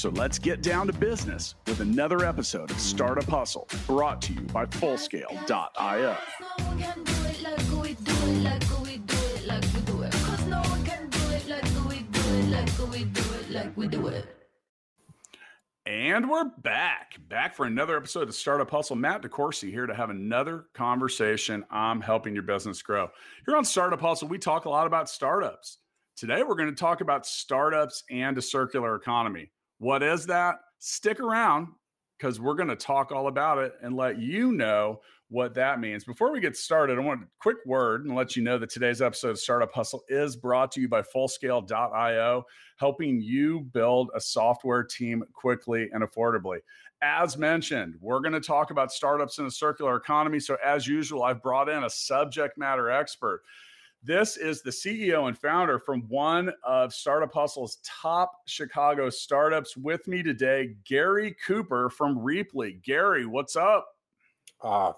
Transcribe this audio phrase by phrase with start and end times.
[0.00, 4.40] So let's get down to business with another episode of Startup Hustle brought to you
[4.40, 6.16] by Fullscale.io.
[15.84, 18.96] And we're back, back for another episode of Startup Hustle.
[18.96, 23.10] Matt DeCoursey here to have another conversation on helping your business grow.
[23.44, 25.76] Here on Startup Hustle, we talk a lot about startups.
[26.16, 29.50] Today, we're going to talk about startups and a circular economy.
[29.80, 30.56] What is that?
[30.78, 31.68] Stick around
[32.18, 36.04] because we're going to talk all about it and let you know what that means.
[36.04, 39.00] Before we get started, I want a quick word and let you know that today's
[39.00, 42.44] episode of Startup Hustle is brought to you by Fullscale.io,
[42.76, 46.58] helping you build a software team quickly and affordably.
[47.00, 50.40] As mentioned, we're going to talk about startups in a circular economy.
[50.40, 53.40] So, as usual, I've brought in a subject matter expert.
[54.02, 59.76] This is the CEO and founder from one of Startup Hustle's top Chicago startups.
[59.76, 62.82] With me today, Gary Cooper from Rheaply.
[62.82, 63.86] Gary, what's up?
[64.62, 64.92] Uh,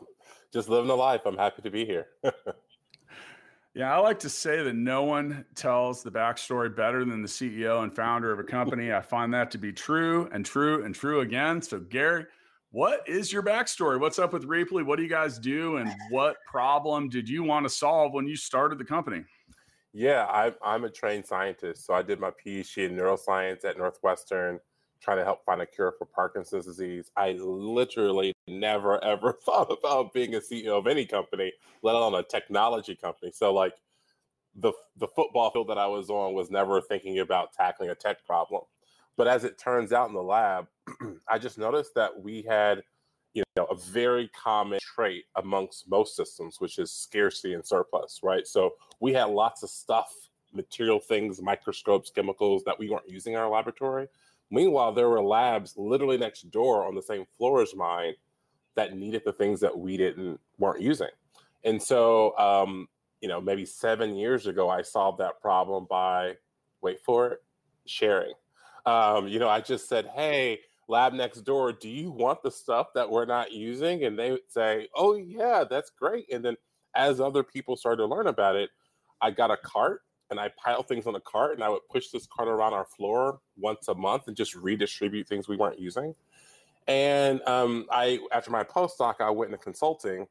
[0.53, 1.23] just living the life.
[1.27, 2.07] I'm happy to be here.
[3.75, 7.83] yeah, I like to say that no one tells the backstory better than the CEO
[7.83, 8.93] and founder of a company.
[8.93, 11.61] I find that to be true and true and true again.
[11.61, 12.27] So, Gary,
[12.73, 14.01] what is your backstory?
[14.01, 14.85] What's up with Rheaply?
[14.85, 15.77] What do you guys do?
[15.77, 19.25] And what problem did you want to solve when you started the company?
[19.93, 21.85] Yeah, I, I'm a trained scientist.
[21.85, 24.59] So I did my PhD in neuroscience at Northwestern
[25.03, 27.11] trying to help find a cure for Parkinson's disease.
[27.15, 32.23] I literally never ever thought about being a CEO of any company, let alone a
[32.23, 33.33] technology company.
[33.35, 33.75] So like
[34.55, 38.25] the the football field that I was on was never thinking about tackling a tech
[38.25, 38.63] problem.
[39.19, 40.69] But as it turns out in the lab,
[41.29, 42.83] I just noticed that we had
[43.35, 48.47] you know a very common trait amongst most systems which is scarcity and surplus right
[48.47, 50.13] so we had lots of stuff
[50.53, 54.07] material things microscopes chemicals that we weren't using in our laboratory
[54.53, 58.13] Meanwhile, there were labs literally next door on the same floor as mine
[58.75, 61.09] that needed the things that we didn't weren't using.
[61.65, 62.87] And so, um,
[63.23, 66.35] you know, maybe seven years ago, I solved that problem by
[66.83, 67.43] wait for it,
[67.87, 68.35] sharing.
[68.85, 70.61] Um, you know, I just said, "Hey,
[70.93, 74.49] lab next door, do you want the stuff that we're not using?" And they would
[74.49, 76.57] say, "Oh yeah, that's great." And then
[76.95, 78.71] as other people started to learn about it,
[79.21, 82.09] I got a cart and I piled things on a cart and I would push
[82.09, 86.15] this cart around our floor once a month and just redistribute things we weren't using.
[86.89, 90.27] And um, I, after my postdoc, I went into consulting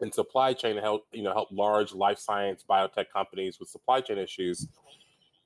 [0.00, 4.00] in supply chain to help, you know, help large life science biotech companies with supply
[4.00, 4.68] chain issues.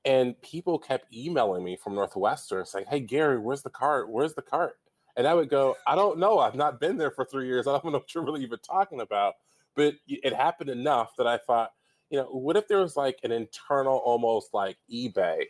[0.07, 4.09] And people kept emailing me from Northwestern saying, "Hey Gary, where's the cart?
[4.09, 4.79] Where's the cart?"
[5.17, 6.39] And I would go, "I don't know.
[6.39, 7.67] I've not been there for three years.
[7.67, 9.35] I don't know what you're really even talking about."
[9.75, 11.73] But it happened enough that I thought,
[12.09, 15.43] you know, what if there was like an internal, almost like eBay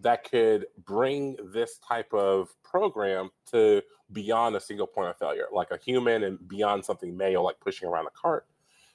[0.00, 3.82] that could bring this type of program to
[4.12, 7.86] beyond a single point of failure, like a human and beyond something manual, like pushing
[7.86, 8.46] around a cart.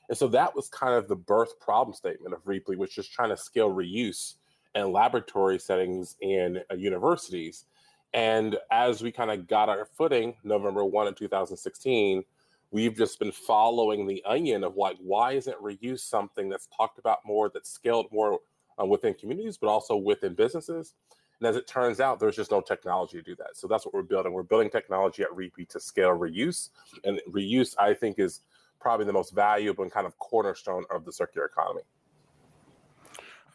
[0.10, 3.30] And so that was kind of the birth problem statement of Rheaply, which is trying
[3.30, 4.34] to scale reuse
[4.75, 7.66] and laboratory settings in uh, universities.
[8.13, 12.24] And as we kind of got our footing, November 1 in 2016,
[12.72, 17.19] we've just been following the onion of like why isn't reuse something that's talked about
[17.25, 18.40] more that's scaled more
[18.80, 20.94] uh, within communities but also within businesses?
[21.40, 23.56] And as it turns out there's just no technology to do that.
[23.56, 24.34] So that's what we're building.
[24.34, 26.69] We're building technology at Rheaply to scale reuse.
[27.03, 28.42] And reuse i think is
[28.80, 31.81] probably the most valuable and kind of cornerstone of the circular economy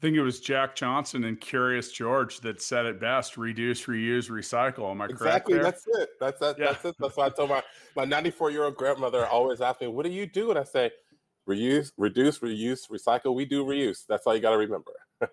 [0.00, 4.30] I think it was Jack Johnson and Curious George that said it best: reduce, reuse,
[4.30, 4.90] recycle.
[4.90, 5.76] Am I exactly, correct?
[5.76, 5.94] Exactly.
[5.98, 6.08] That's it.
[6.18, 6.64] That's that, yeah.
[6.72, 6.96] that's it.
[6.98, 7.62] That's why I told my
[7.94, 10.90] my 94 year old grandmother always asked me, "What do you do?" And I say,
[11.46, 13.34] "Reuse, reduce, reuse, recycle.
[13.34, 14.06] We do reuse.
[14.08, 14.92] That's all you got to remember."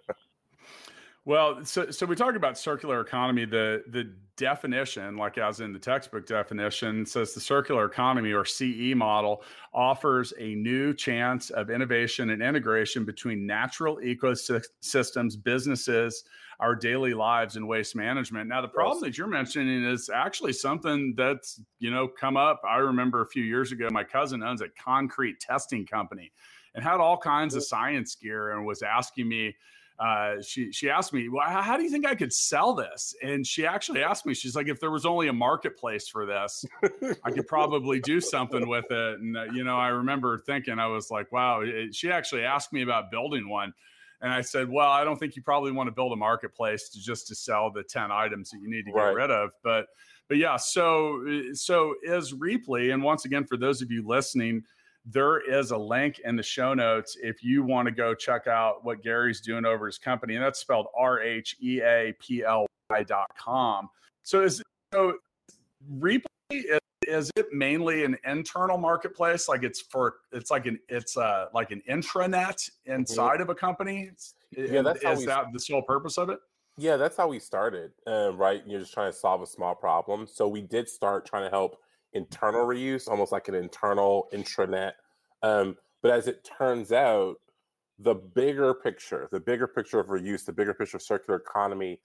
[1.27, 3.43] Well, so so we talk about circular economy.
[3.43, 8.95] The the definition, like as in the textbook definition, says the circular economy or CE
[8.95, 9.43] model
[9.73, 16.23] offers a new chance of innovation and integration between natural ecosystems, businesses,
[16.61, 18.47] our daily lives, and waste management.
[18.47, 22.61] Now, the problem that you're mentioning is actually something that's you know come up.
[22.65, 26.31] I remember a few years ago, my cousin owns a concrete testing company
[26.73, 29.57] and had all kinds of science gear and was asking me
[29.99, 33.15] uh, she she asked me, well, how do you think I could sell this?
[33.23, 36.63] And she actually asked me, she's like, if there was only a marketplace for this,
[37.23, 39.19] I could probably do something with it.
[39.19, 41.61] And uh, you know, I remember thinking, I was like, wow.
[41.61, 43.73] It, she actually asked me about building one.
[44.21, 46.99] And I said, well, I don't think you probably want to build a marketplace to
[46.99, 49.15] just to sell the 10 items that you need to get right.
[49.15, 49.51] rid of.
[49.63, 49.87] But
[50.27, 51.23] but yeah, so
[51.53, 52.93] so is Rheaply.
[52.93, 54.63] And once again, for those of you listening,
[55.09, 58.83] there is a link in the show notes if you want to go check out
[58.83, 60.35] what Gary's doing over his company.
[60.35, 63.89] And that's spelled R H E A P L Y dot com.
[64.23, 64.61] So is
[64.93, 65.13] so
[65.99, 71.15] Rheaply is is it mainly an internal marketplace like it's for it's like an it's
[71.17, 73.43] uh like an intranet inside mm-hmm.
[73.43, 74.11] of a company
[74.51, 76.39] yeah that's is that the sole purpose of it
[76.77, 80.27] yeah that's how we started uh, right you're just trying to solve a small problem
[80.27, 81.77] so we did start trying to help
[82.17, 84.93] internal reuse almost like an internal intranet.
[85.43, 87.35] Um, but as it turns out
[87.99, 91.99] the bigger picture the bigger picture of reuse the bigger picture of circular economy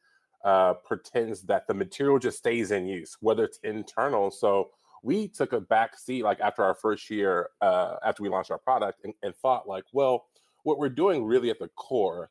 [0.44, 4.30] uh, pretends that the material just stays in use whether it's internal.
[4.30, 4.70] So
[5.02, 8.58] we took a back seat like after our first year uh, after we launched our
[8.58, 10.26] product and, and thought like well
[10.64, 12.30] what we're doing really at the core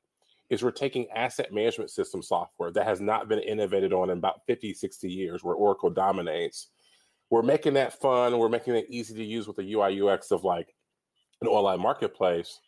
[0.50, 4.42] is we're taking asset management system software that has not been innovated on in about
[4.48, 6.68] 50 60 years where oracle dominates
[7.32, 10.44] we're making that fun we're making it easy to use with the ui ux of
[10.44, 10.76] like
[11.42, 12.60] an online marketplace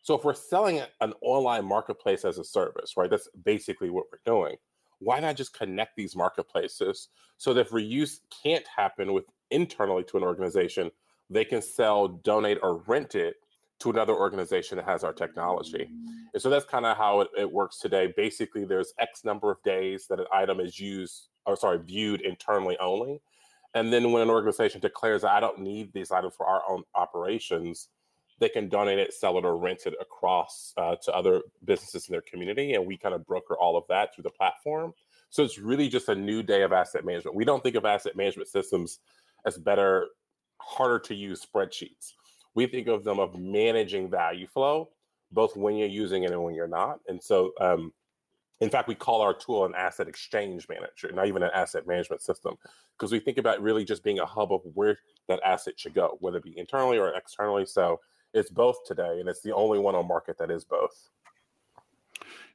[0.00, 4.32] so if we're selling an online marketplace as a service right that's basically what we're
[4.32, 4.56] doing
[5.02, 10.16] why not just connect these marketplaces so that if reuse can't happen with internally to
[10.16, 10.90] an organization,
[11.30, 13.36] they can sell, donate, or rent it
[13.80, 15.88] to another organization that has our technology.
[16.32, 18.12] And so that's kind of how it, it, works today.
[18.16, 22.76] Basically, there's X number of days that an item is used, or sorry, viewed internally
[22.78, 23.20] only.
[23.74, 26.82] And then when an organization declares that I don't need these items for our own
[26.94, 27.88] operations,
[28.38, 32.12] they can donate it, sell it, or rent it across uh, to other businesses in
[32.12, 32.74] their community.
[32.74, 34.92] And we kind of broker all of that through the platform.
[35.30, 37.36] So it's really just a new day of asset management.
[37.36, 38.98] We don't think of asset management systems
[39.46, 40.08] as better,
[40.58, 42.12] harder to use spreadsheets.
[42.54, 44.90] We think of them of managing value flow,
[45.30, 46.98] both when you're using it and when you're not.
[47.08, 47.92] And so, um,
[48.62, 52.22] in fact, we call our tool an asset exchange manager, not even an asset management
[52.22, 52.54] system,
[52.96, 56.16] because we think about really just being a hub of where that asset should go,
[56.20, 57.66] whether it be internally or externally.
[57.66, 57.98] So
[58.32, 61.10] it's both today, and it's the only one on market that is both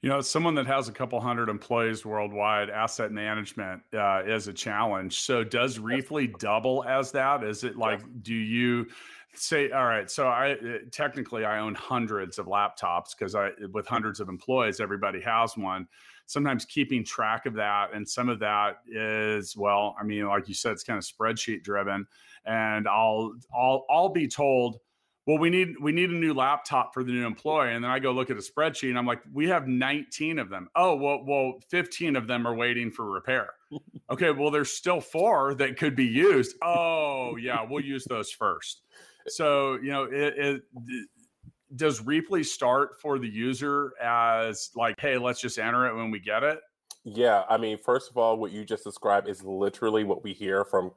[0.01, 4.53] you know, someone that has a couple hundred employees worldwide, asset management uh, is a
[4.53, 5.19] challenge.
[5.21, 7.43] So, does Rheaply double as that?
[7.43, 8.87] Is it like, do you
[9.39, 13.87] say, all right, so I uh, technically I own hundreds of laptops because I, with
[13.87, 15.87] hundreds of employees, everybody has one.
[16.25, 20.53] Sometimes keeping track of that, and some of that is, well, I mean, like you
[20.53, 22.05] said, it's kind of spreadsheet driven,
[22.45, 24.79] and I'll, I'll, I'll be told
[25.27, 27.99] well we need we need a new laptop for the new employee and then i
[27.99, 30.69] go look at a spreadsheet and i'm like we have 19 of them.
[30.75, 33.49] Oh well well 15 of them are waiting for repair.
[34.09, 36.55] Okay well there's still four that could be used.
[36.63, 38.83] Oh yeah we'll use those first
[39.27, 40.61] so you know it, it
[41.75, 46.19] does Rheaply start for the user as like hey let's just enter it when we
[46.19, 46.59] get it
[47.03, 50.63] yeah i mean first of all what you just described is literally what we hear
[50.63, 50.91] from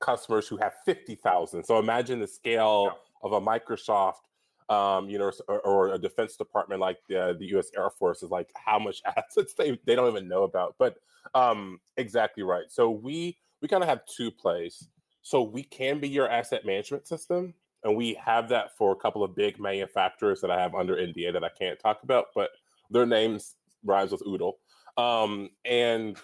[0.00, 4.28] customers who have 50,000 so imagine the scale yeah of a Microsoft,
[4.68, 7.70] um, you know, or, or, a defense department like the, the U.S.
[7.76, 10.74] Air Force is like how much assets they they don't even know about.
[10.78, 10.96] But
[11.34, 12.64] um, exactly right.
[12.68, 14.88] So we we kind of have two plays.
[15.22, 17.52] So we can be your asset management system,
[17.86, 21.32] and we have that for a couple of big manufacturers that I have under NDA
[21.32, 22.50] that I can't talk about, but
[22.90, 24.58] their names rhymes with Oodle.
[24.96, 26.16] Um, and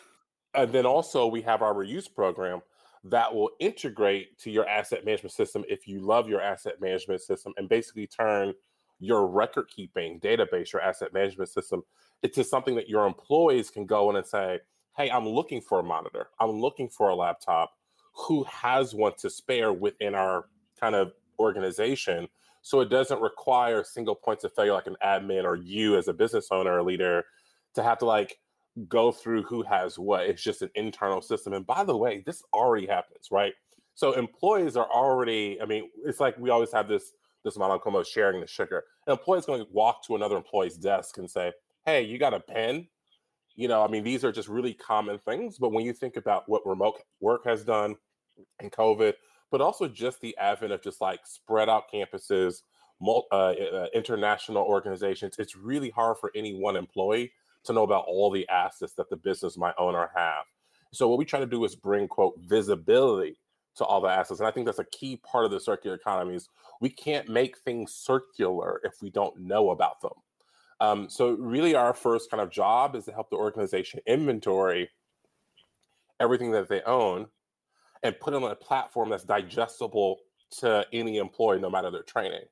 [0.55, 2.63] and then also we have our reuse program
[3.05, 7.53] that will integrate to your asset management system if you love your asset management system
[7.57, 8.53] and basically turn
[8.99, 11.83] your record keeping database, your asset management system,
[12.25, 14.59] into something that your employees can go in and say,
[14.97, 16.29] Hey, I'm looking for a monitor.
[16.41, 17.73] I'm looking for a laptop.
[18.15, 20.47] Who has one to spare within our
[20.79, 21.13] kind of
[21.43, 22.29] organization?
[22.63, 26.13] So it doesn't require single points of failure like an admin or you as a
[26.13, 27.25] business owner or leader
[27.75, 28.39] to have to like
[28.89, 30.27] go through who has what.
[30.27, 31.53] It's just an internal system.
[31.53, 33.53] And by the way, this already happens, right?
[33.95, 37.13] So employees are already, I mean, it's like we always have this
[37.45, 38.85] this model como sharing the sugar.
[39.07, 41.53] An employee's going to walk to another employee's desk and say,
[41.85, 42.87] Hey, you got a pen?
[43.57, 45.59] You know, I mean, these are just really common things.
[45.59, 47.97] But when you think about what remote work has done
[48.61, 49.15] and COVID,
[49.53, 52.63] but also just the advent of just like spread out campuses,
[53.07, 57.31] uh, uh, international organizations, it's really hard for any one employee
[57.65, 60.45] to know about all the assets that the business might own or have.
[60.93, 63.37] So what we try to do is bring quote visibility
[63.77, 64.41] to all the assets.
[64.41, 66.49] And I think that's a key part of the circular economy is
[66.81, 70.13] we can't make things circular if we don't know about them.
[70.81, 74.91] Um, so really, our first kind of job is to help the organization inventory
[76.19, 77.27] everything that they own
[78.03, 80.19] and put it on a platform that's digestible
[80.59, 82.45] to any employee, no matter their training.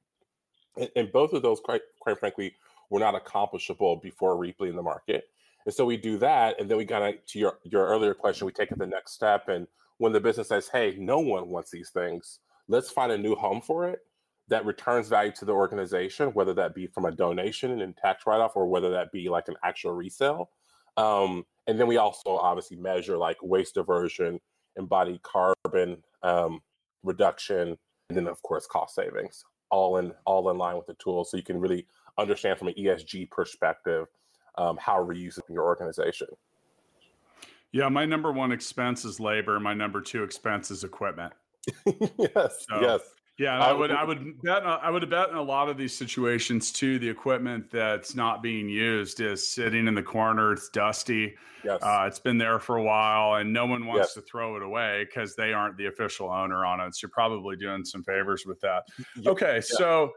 [0.77, 2.55] And, and both of those, quite, quite frankly,
[2.91, 5.25] were not accomplishable before Rheaply in the market.
[5.67, 8.53] And so we do that, and then we of to your your earlier question, we
[8.53, 9.49] take it the next step.
[9.49, 9.67] And
[9.99, 13.61] when the business says, "Hey, no one wants these things," let's find a new home
[13.61, 14.01] for it
[14.49, 18.41] that returns value to the organization, whether that be from a donation and tax write
[18.41, 20.51] off, or whether that be like an actual resale.
[20.97, 24.41] Um, and then we also obviously measure like waste diversion,
[24.77, 26.61] embodied carbon um,
[27.03, 27.77] reduction,
[28.09, 31.37] and then of course cost savings, all in all in line with the tool, so
[31.37, 31.87] you can really
[32.19, 34.07] understand from an ESG perspective
[34.59, 36.29] um, how reuse in your organization.
[37.73, 39.61] Yeah, my number one expense is labor.
[39.61, 41.33] My number two expense is equipment.
[41.87, 43.01] yes, so, yes.
[43.41, 46.71] Yeah, I would, I would bet, I would bet in a lot of these situations
[46.71, 46.99] too.
[46.99, 50.53] The equipment that's not being used is sitting in the corner.
[50.53, 51.37] It's dusty.
[51.65, 54.13] Yes, uh, it's been there for a while, and no one wants yes.
[54.13, 56.95] to throw it away because they aren't the official owner on it.
[56.95, 58.83] So you're probably doing some favors with that.
[59.27, 59.61] Okay, yeah.
[59.63, 60.11] so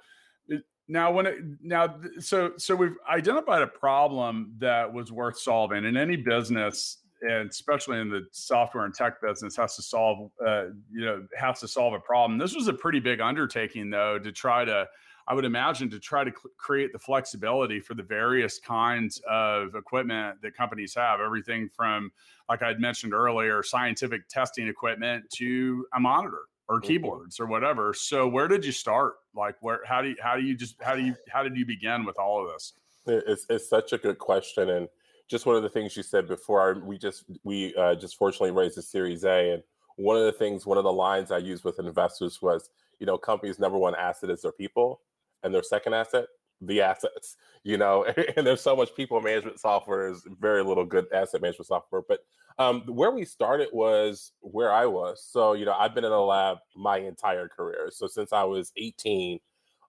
[0.90, 5.96] now when it now so so we've identified a problem that was worth solving in
[5.96, 11.06] any business and especially in the software and tech business has to solve uh, you
[11.06, 14.64] know has to solve a problem this was a pretty big undertaking though to try
[14.66, 14.86] to
[15.28, 19.76] i would imagine to try to cl- create the flexibility for the various kinds of
[19.76, 22.12] equipment that companies have everything from
[22.50, 26.88] like i'd mentioned earlier scientific testing equipment to a monitor or mm-hmm.
[26.88, 27.94] keyboards or whatever.
[27.94, 29.16] So where did you start?
[29.36, 31.66] Like where how do you how do you just how do you how did you
[31.66, 32.74] begin with all of this?
[33.06, 34.88] It's it's such a good question and
[35.30, 38.78] just one of the things you said before we just we uh, just fortunately raised
[38.78, 39.64] a series A and
[39.96, 43.18] one of the things one of the lines I used with investors was you know
[43.18, 45.02] companies number one asset is their people
[45.44, 46.26] and their second asset
[46.62, 48.06] the assets you know
[48.38, 52.20] and there's so much people management software there's very little good asset management software but
[52.60, 55.26] um, where we started was where I was.
[55.28, 57.90] So, you know, I've been in a lab my entire career.
[57.92, 59.40] So since I was 18,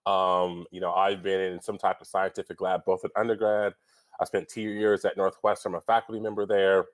[0.05, 3.73] um, you know, I've been in some type of scientific lab, both at undergrad.
[4.19, 6.85] I spent two years at Northwestern, I'm a faculty member there.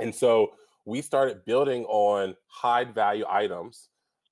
[0.00, 0.52] And so
[0.84, 3.88] we started building on high value items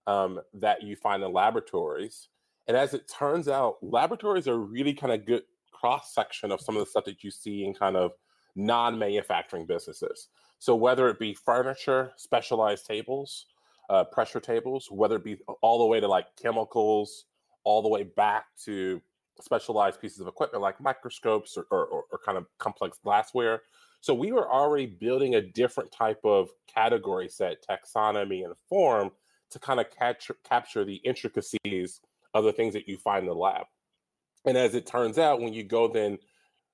[0.07, 2.29] um, that you find in laboratories.
[2.69, 5.43] And as it turns out, laboratories are really kind of good
[5.73, 8.13] cross section of some of the stuff that you see in kind of
[8.55, 10.29] non manufacturing businesses.
[10.59, 13.47] So whether it be furniture, specialized tables,
[13.91, 17.25] uh, pressure tables, whether it be all the way to like chemicals,
[17.65, 19.01] all the way back to
[19.41, 23.63] specialized pieces of equipment like microscopes or, or, or kind of complex glassware.
[24.01, 29.11] So we were already building a different type of category set, taxonomy, and form
[29.51, 32.01] to kind of capture capture the intricacies
[32.35, 33.67] of the things that you find in the lab.
[34.45, 36.19] And as it turns out, when you go then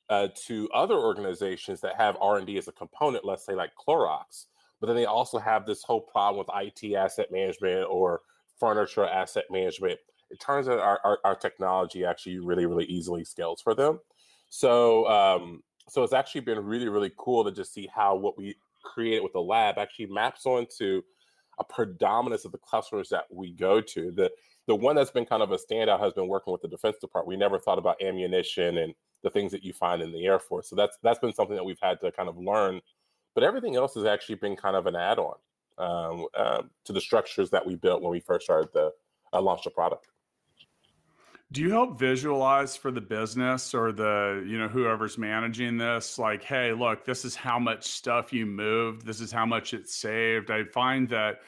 [0.09, 4.47] uh, to other organizations that have R&D as a component, let's say like Clorox,
[4.81, 8.23] but then they also have this whole problem with IT asset management or
[8.59, 9.99] furniture asset management.
[10.31, 14.01] It turns out our, our, our technology actually really, really easily scales for them.
[14.51, 18.57] So, um, so it's actually been really, really cool to just see how what we
[18.83, 21.03] created with the lab actually maps onto
[21.59, 24.11] a predominance of the customers that we go to.
[24.11, 24.31] The
[24.67, 27.29] the one that's been kind of a standout has been working with the Defense Department.
[27.29, 30.69] We never thought about ammunition and the things that you find in the Air Force.
[30.69, 32.81] So that's that's been something that we've had to kind of learn.
[33.35, 35.37] But everything else has actually been kind of an add-on
[35.79, 38.93] um, um, to the structures that we built when we first started the
[39.33, 40.09] uh, launch the product.
[41.51, 46.19] Do you help visualize for the business or the you know whoever's managing this?
[46.19, 49.07] Like, hey, look, this is how much stuff you moved.
[49.07, 50.51] This is how much it saved.
[50.51, 51.41] I find that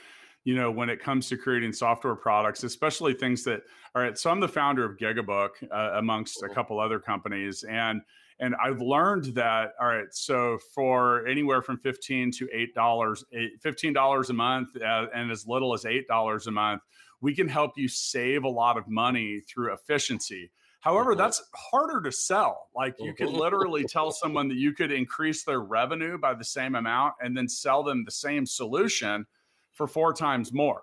[0.45, 3.63] you know, when it comes to creating software products, especially things that,
[3.95, 7.63] all right, so I'm the founder of Gigabook uh, amongst a couple other companies.
[7.65, 8.01] And,
[8.39, 13.25] and I've learned that, all right, so for anywhere from 15 to $8,
[13.63, 16.83] $15 a month uh, and as little as $8 a month,
[17.21, 20.51] we can help you save a lot of money through efficiency.
[20.81, 21.19] However, mm-hmm.
[21.19, 22.69] that's harder to sell.
[22.75, 26.75] Like you could literally tell someone that you could increase their revenue by the same
[26.75, 29.27] amount and then sell them the same solution
[29.73, 30.83] for four times more.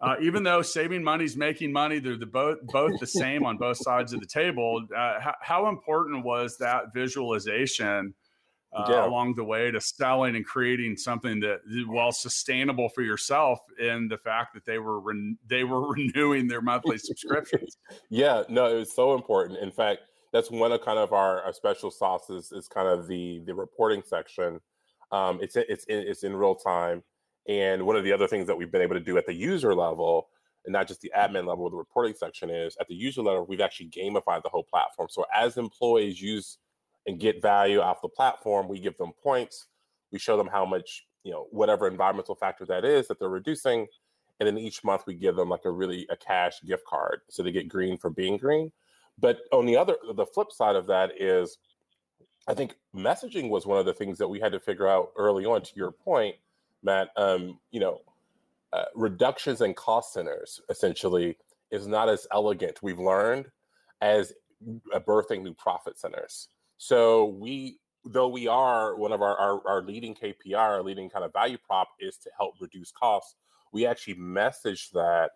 [0.00, 3.56] Uh, even though saving money is making money, they're the both both the same on
[3.56, 4.84] both sides of the table.
[4.94, 8.12] Uh, how, how, important was that visualization
[8.76, 9.06] uh, yeah.
[9.06, 14.18] along the way to selling and creating something that while sustainable for yourself and the
[14.18, 17.78] fact that they were re- they were renewing their monthly subscriptions?
[18.10, 19.58] yeah, no, it was so important.
[19.58, 20.02] In fact,
[20.32, 24.02] that's one of kind of our, our special sauces is kind of the the reporting
[24.04, 24.60] section.
[25.12, 27.02] Um, it's it's it's in real time
[27.48, 29.74] and one of the other things that we've been able to do at the user
[29.74, 30.28] level
[30.64, 32.76] and not just the admin level the reporting section is.
[32.80, 35.08] At the user level, we've actually gamified the whole platform.
[35.10, 36.58] So as employees use
[37.06, 39.66] and get value off the platform, we give them points.
[40.12, 43.86] We show them how much, you know, whatever environmental factor that is that they're reducing.
[44.38, 47.20] And then each month we give them like a really a cash gift card.
[47.30, 48.72] So they get green for being green.
[49.18, 51.58] But on the other, the flip side of that is
[52.48, 55.44] I think messaging was one of the things that we had to figure out early
[55.44, 55.62] on.
[55.62, 56.36] To your point,
[56.82, 58.02] Matt, um, you know,
[58.72, 61.36] uh, reductions in cost centers essentially
[61.70, 62.82] is not as elegant.
[62.82, 63.46] We've learned
[64.00, 64.32] as
[65.06, 66.48] birthing new profit centers.
[66.78, 71.24] So we, though we are one of our, our, our leading KPI, our leading kind
[71.24, 73.34] of value prop is to help reduce costs.
[73.72, 75.30] We actually message that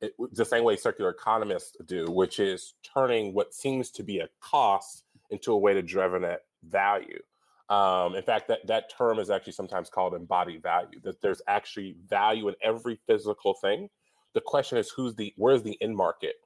[0.00, 4.28] it, the same way circular economists do, which is turning what seems to be a
[4.40, 7.20] cost into a way to drive net value.
[7.68, 11.00] Um, in fact, that, that term is actually sometimes called embodied value.
[11.02, 13.88] That there's actually value in every physical thing.
[14.34, 16.36] The question is, who's the where's the end market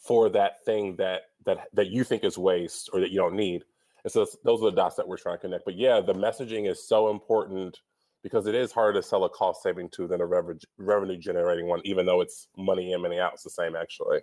[0.00, 3.64] for that thing that that that you think is waste or that you don't need?
[4.04, 5.64] And so those are the dots that we're trying to connect.
[5.64, 7.80] But yeah, the messaging is so important
[8.22, 11.80] because it is harder to sell a cost saving tool than a revenue generating one,
[11.84, 13.32] even though it's money in, money out.
[13.34, 14.20] It's the same actually.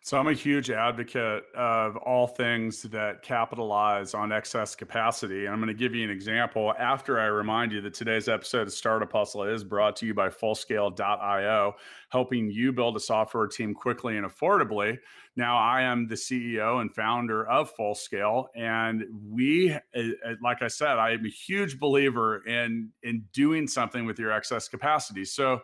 [0.00, 5.44] So I'm a huge advocate of all things that capitalize on excess capacity.
[5.44, 8.68] And I'm going to give you an example after I remind you that today's episode
[8.68, 11.74] of Startup Hustle is brought to you by Fullscale.io,
[12.10, 14.98] helping you build a software team quickly and affordably.
[15.36, 20.68] Now, I am the CEO and founder of Fullscale, and we, eh, eh, like I
[20.68, 25.24] said, I am a huge believer in in doing something with your excess capacity.
[25.24, 25.60] So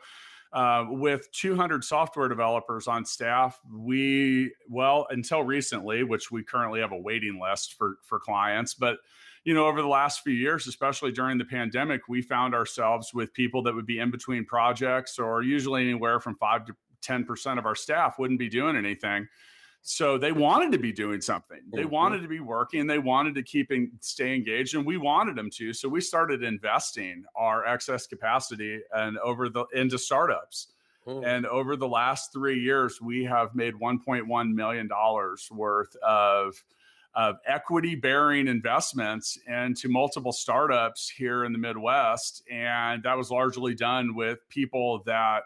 [0.54, 6.92] uh, with 200 software developers on staff, we well until recently, which we currently have
[6.92, 8.98] a waiting list for for clients, but
[9.42, 13.34] you know over the last few years, especially during the pandemic, we found ourselves with
[13.34, 17.58] people that would be in between projects, or usually anywhere from five to 10 percent
[17.58, 19.26] of our staff wouldn't be doing anything.
[19.86, 21.60] So they wanted to be doing something.
[21.70, 21.90] They mm-hmm.
[21.90, 22.86] wanted to be working.
[22.86, 25.74] They wanted to keep and stay engaged, and we wanted them to.
[25.74, 30.68] So we started investing our excess capacity and over the into startups.
[31.06, 31.26] Mm.
[31.26, 36.64] And over the last three years, we have made 1.1 million dollars worth of
[37.14, 43.74] of equity bearing investments into multiple startups here in the Midwest, and that was largely
[43.74, 45.42] done with people that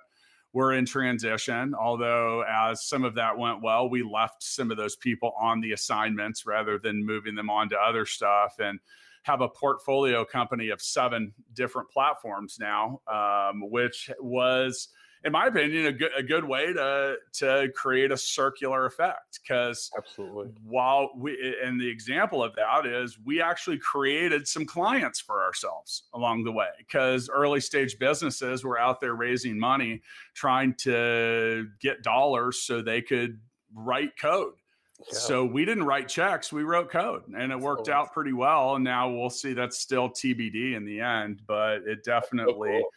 [0.53, 1.75] we're in transition.
[1.75, 5.73] Although, as some of that went well, we left some of those people on the
[5.73, 8.79] assignments rather than moving them on to other stuff and
[9.25, 14.89] have a portfolio company of seven different platforms now, um, which was
[15.25, 19.41] in my opinion, a good a good way to to create a circular effect.
[19.43, 25.21] Because absolutely, while we and the example of that is we actually created some clients
[25.21, 26.69] for ourselves along the way.
[26.79, 30.03] Because early stage businesses were out there raising money,
[30.35, 33.41] trying to get dollars so they could
[33.75, 34.55] write code.
[34.99, 35.19] Yeah.
[35.19, 38.75] So we didn't write checks, we wrote code and it worked out pretty well.
[38.75, 42.91] And now we'll see that's still TBD in the end, but it definitely so cool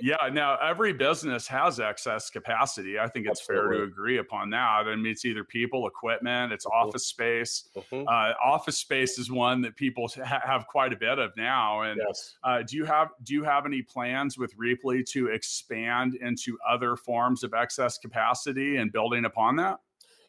[0.00, 3.76] yeah now every business has excess capacity i think it's Absolutely.
[3.76, 6.86] fair to agree upon that i mean it's either people equipment it's mm-hmm.
[6.86, 8.06] office space mm-hmm.
[8.06, 12.00] uh, office space is one that people ha- have quite a bit of now and
[12.06, 12.36] yes.
[12.44, 16.94] uh, do you have do you have any plans with Rheaply to expand into other
[16.94, 19.80] forms of excess capacity and building upon that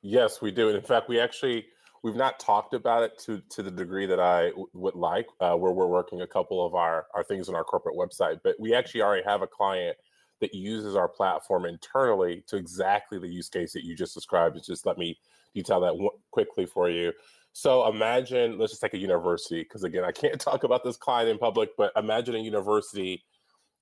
[0.01, 1.65] yes we do and in fact we actually
[2.04, 5.56] we've not talked about it to to the degree that I w- would like, uh,
[5.56, 8.42] where we're working a couple of our our things on our corporate website.
[8.44, 9.98] But we actually already have a client
[10.40, 14.64] that uses our platform internally to exactly the use case that you just described.
[14.66, 15.20] Just let me
[15.54, 17.14] detail that w- quickly for you.
[17.54, 21.30] So imagine, let's just take a university, because again, I can't talk about this client
[21.30, 23.24] in public, but imagine a university.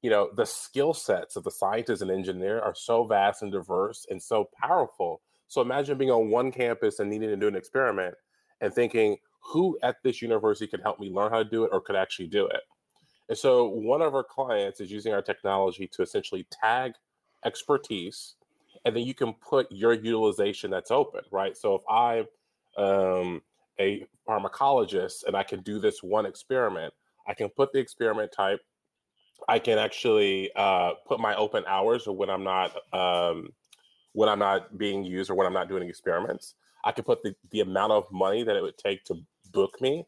[0.01, 4.05] You know, the skill sets of the scientist and engineer are so vast and diverse
[4.09, 8.15] and so powerful so imagine being on one campus and needing to do an experiment
[8.61, 11.81] and thinking, who at this university could help me learn how to do it or
[11.81, 12.61] could actually do it?
[13.29, 16.93] And so one of our clients is using our technology to essentially tag
[17.45, 18.35] expertise,
[18.85, 21.57] and then you can put your utilization that's open, right?
[21.57, 23.41] So if I'm um,
[23.79, 26.93] a pharmacologist and I can do this one experiment,
[27.27, 28.59] I can put the experiment type.
[29.47, 33.49] I can actually uh, put my open hours or when I'm not um,
[34.13, 36.55] when I'm not being used or when I'm not doing experiments.
[36.83, 39.15] I can put the, the amount of money that it would take to
[39.51, 40.05] book me.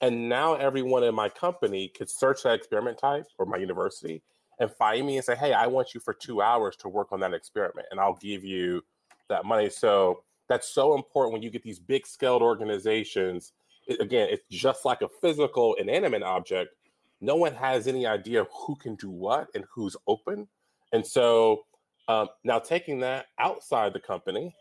[0.00, 4.22] And now everyone in my company could search that experiment type or my university
[4.58, 7.20] and find me and say, hey, I want you for two hours to work on
[7.20, 8.82] that experiment and I'll give you
[9.28, 9.70] that money.
[9.70, 13.52] So that's so important when you get these big scaled organizations.
[13.86, 16.74] It, again, it's just like a physical, inanimate object.
[17.20, 20.48] No one has any idea who can do what and who's open.
[20.92, 21.64] And so
[22.08, 24.54] Um, now, taking that outside the company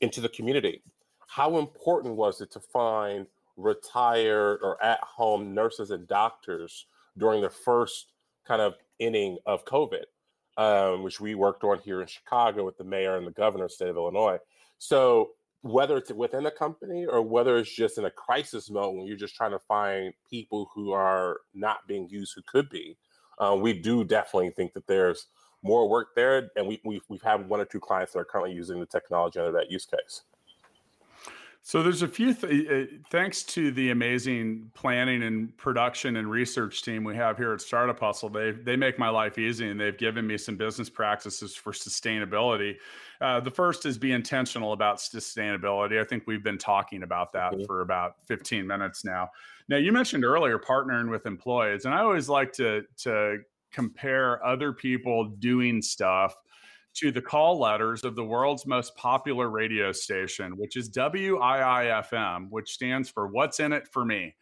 [0.00, 0.82] into the community,
[1.26, 6.86] how important was it to find retired or at home nurses and doctors
[7.18, 8.12] during the first
[8.46, 10.04] kind of inning of COVID,
[10.56, 13.70] um, which we worked on here in Chicago with the mayor and the governor of
[13.70, 14.38] the state of Illinois?
[14.78, 15.30] So,
[15.62, 19.16] whether it's within a company or whether it's just in a crisis mode when you're
[19.16, 22.96] just trying to find people who are not being used who could be,
[23.38, 25.26] uh, we do definitely think that there's
[25.62, 26.50] more work there.
[26.56, 29.38] And we, we've, we've had one or two clients that are currently using the technology
[29.38, 30.22] under that use case.
[31.68, 36.80] So there's a few th- uh, thanks to the amazing planning and production and research
[36.80, 38.30] team we have here at Startup Hustle.
[38.30, 42.76] They they make my life easy and they've given me some business practices for sustainability.
[43.20, 46.00] Uh, the first is be intentional about sustainability.
[46.00, 47.64] I think we've been talking about that mm-hmm.
[47.64, 49.28] for about 15 minutes now.
[49.68, 53.40] Now you mentioned earlier partnering with employees, and I always like to to
[53.72, 56.34] compare other people doing stuff
[56.94, 62.72] to the call letters of the world's most popular radio station, which is WIIFM, which
[62.72, 64.34] stands for What's in It for Me.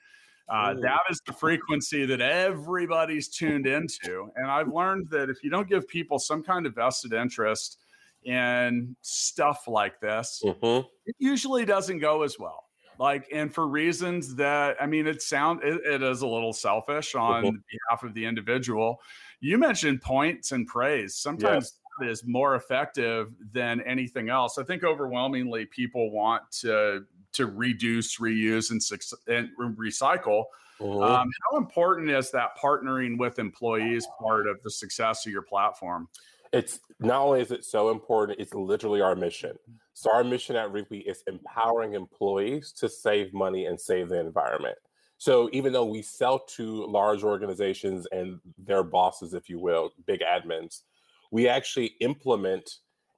[0.49, 4.31] Uh, that is the frequency that everybody's tuned into.
[4.37, 7.79] And I've learned that if you don't give people some kind of vested interest
[8.23, 10.87] in stuff like this, mm-hmm.
[11.07, 12.66] it usually doesn't go as well.
[12.99, 17.15] Like, and for reasons that I mean, it sound it, it is a little selfish
[17.15, 17.57] on mm-hmm.
[17.71, 19.01] behalf of the individual.
[19.41, 21.17] You mentioned points and praise.
[21.17, 24.59] Sometimes yes is more effective than anything else.
[24.59, 28.81] I think overwhelmingly people want to to reduce, reuse, and,
[29.29, 30.45] and recycle.
[30.81, 31.03] Mm-hmm.
[31.03, 36.09] Um, how important is that partnering with employees part of the success of your platform?
[36.53, 39.59] It's not only is it so important, it's literally our mission.
[39.99, 44.77] So our mission at Rigby is empowering employees to save money and save the environment.
[45.17, 50.21] So even though we sell to large organizations and their bosses, if you will, big
[50.21, 50.83] admins,
[51.31, 52.71] we actually implement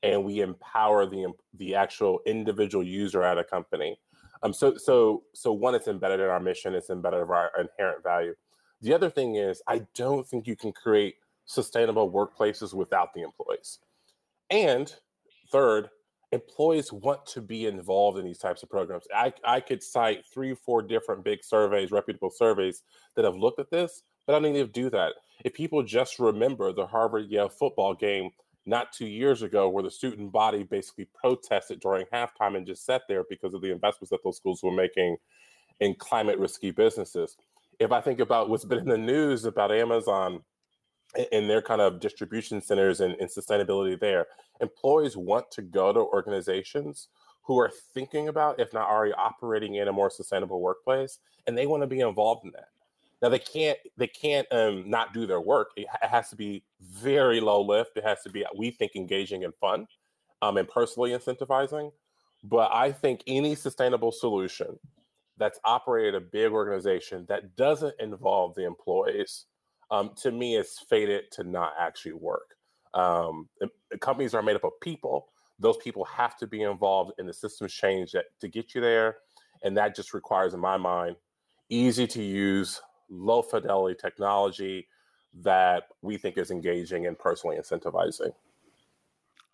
[0.04, 3.98] and we empower the the actual individual user at a company.
[4.44, 6.76] Um, so so so one, it's embedded in our mission.
[6.76, 8.36] It's embedded in our inherent value.
[8.82, 13.80] The other thing is, I don't think you can create sustainable workplaces without the employees.
[14.48, 14.94] And
[15.50, 15.90] third,
[16.32, 19.04] employees want to be involved in these types of programs.
[19.14, 22.82] I, I could cite three, four different big surveys, reputable surveys
[23.16, 25.14] that have looked at this, but I don't need to do that.
[25.44, 28.30] If people just remember the Harvard Yale football game
[28.66, 33.02] not two years ago, where the student body basically protested during halftime and just sat
[33.08, 35.16] there because of the investments that those schools were making
[35.80, 37.36] in climate risky businesses.
[37.78, 40.42] If I think about what's been in the news about Amazon
[41.32, 44.26] and their kind of distribution centers and, and sustainability there,
[44.60, 47.08] employees want to go to organizations
[47.42, 51.66] who are thinking about, if not already operating in a more sustainable workplace, and they
[51.66, 52.68] want to be involved in that.
[53.22, 55.70] Now they can't they can't um, not do their work.
[55.76, 57.96] It has to be very low lift.
[57.96, 59.88] It has to be we think engaging and fun,
[60.42, 61.90] um, and personally incentivizing.
[62.44, 64.78] But I think any sustainable solution
[65.38, 69.46] that's operated a big organization that doesn't involve the employees,
[69.90, 72.54] um, to me, is fated to not actually work.
[72.94, 73.48] Um,
[74.00, 75.28] companies are made up of people.
[75.58, 79.18] Those people have to be involved in the systems change that to get you there,
[79.62, 81.16] and that just requires, in my mind,
[81.68, 84.86] easy to use low fidelity technology
[85.42, 88.32] that we think is engaging and personally incentivizing.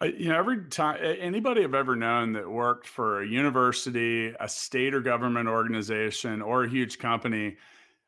[0.03, 4.93] You know, every time anybody I've ever known that worked for a university, a state
[4.93, 7.57] or government organization, or a huge company,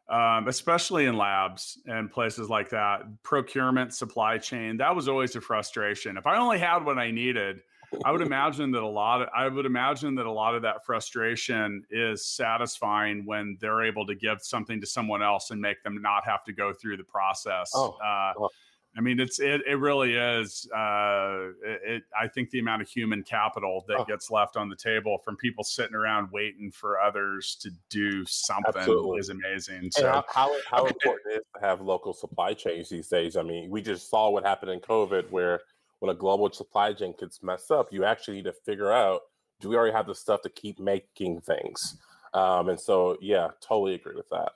[0.09, 5.41] um, especially in labs and places like that, procurement, supply chain, that was always a
[5.41, 6.17] frustration.
[6.17, 7.63] If I only had what I needed,
[8.05, 10.85] I would imagine that a lot of I would imagine that a lot of that
[10.85, 16.01] frustration is satisfying when they're able to give something to someone else and make them
[16.01, 17.73] not have to go through the process.
[17.75, 18.49] Oh, uh.
[18.97, 20.67] I mean, it's it it really is.
[20.75, 24.05] Uh, it, it, I think the amount of human capital that oh.
[24.05, 28.73] gets left on the table from people sitting around waiting for others to do something
[28.75, 29.19] Absolutely.
[29.19, 29.91] is amazing.
[29.91, 33.37] So, and how how, how important it is to have local supply chains these days?
[33.37, 35.61] I mean, we just saw what happened in COVID, where
[35.99, 39.23] when a global supply chain gets messed up, you actually need to figure out
[39.61, 41.99] do we already have the stuff to keep making things?
[42.35, 44.53] Um, and so, yeah, totally agree with that.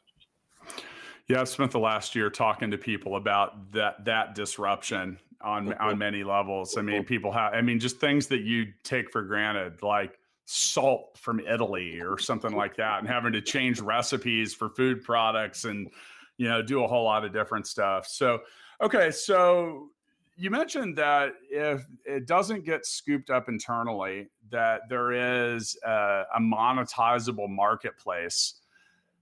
[1.30, 5.80] Yeah, I've spent the last year talking to people about that that disruption on mm-hmm.
[5.80, 6.76] on many levels.
[6.76, 7.04] I mean, mm-hmm.
[7.04, 12.00] people have I mean, just things that you take for granted, like salt from Italy
[12.00, 15.88] or something like that, and having to change recipes for food products and
[16.36, 18.08] you know do a whole lot of different stuff.
[18.08, 18.40] So,
[18.80, 19.90] okay, so
[20.36, 26.40] you mentioned that if it doesn't get scooped up internally, that there is a, a
[26.40, 28.60] monetizable marketplace.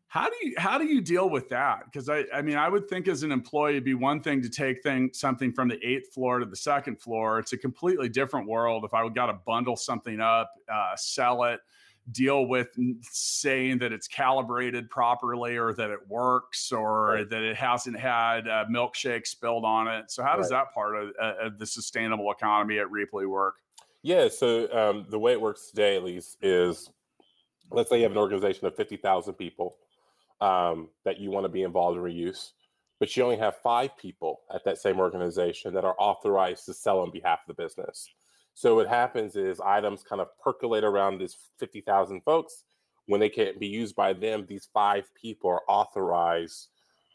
[0.08, 1.84] How do you how do you deal with that?
[1.84, 4.48] Because I I mean I would think as an employee it'd be one thing to
[4.48, 7.38] take thing something from the eighth floor to the second floor.
[7.38, 8.84] It's a completely different world.
[8.84, 11.60] If I would got to bundle something up, uh, sell it,
[12.12, 12.70] deal with
[13.02, 17.28] saying that it's calibrated properly or that it works or right.
[17.28, 20.10] that it hasn't had a milkshake spilled on it.
[20.10, 23.56] So how does that part of, uh, of, the sustainable economy at Rheaply work?
[24.02, 26.88] Yeah, so um, the way it works today, at least, is
[27.70, 29.76] let's say you have an organization of fifty thousand people
[30.40, 32.52] um, that you want to be involved in reuse,
[33.00, 37.00] but you only have five people at that same organization that are authorized to sell
[37.00, 38.08] on behalf of the business.
[38.54, 42.64] So what happens is items kind of percolate around these 50,000 folks.
[43.06, 46.68] When they can't be used by them, these five people are authorized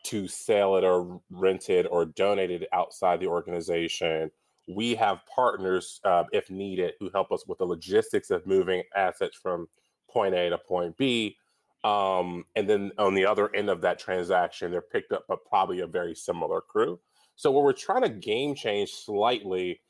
[0.03, 4.31] to sell it or rent it or donate it outside the organization.
[4.67, 9.37] We have partners, uh, if needed, who help us with the logistics of moving assets
[9.41, 9.67] from
[10.09, 11.35] point A to point B
[11.83, 15.81] um, and then on the other end of that transaction, they're picked up by probably
[15.81, 16.99] a very similar crew.
[17.35, 19.81] So what we're trying to game change slightly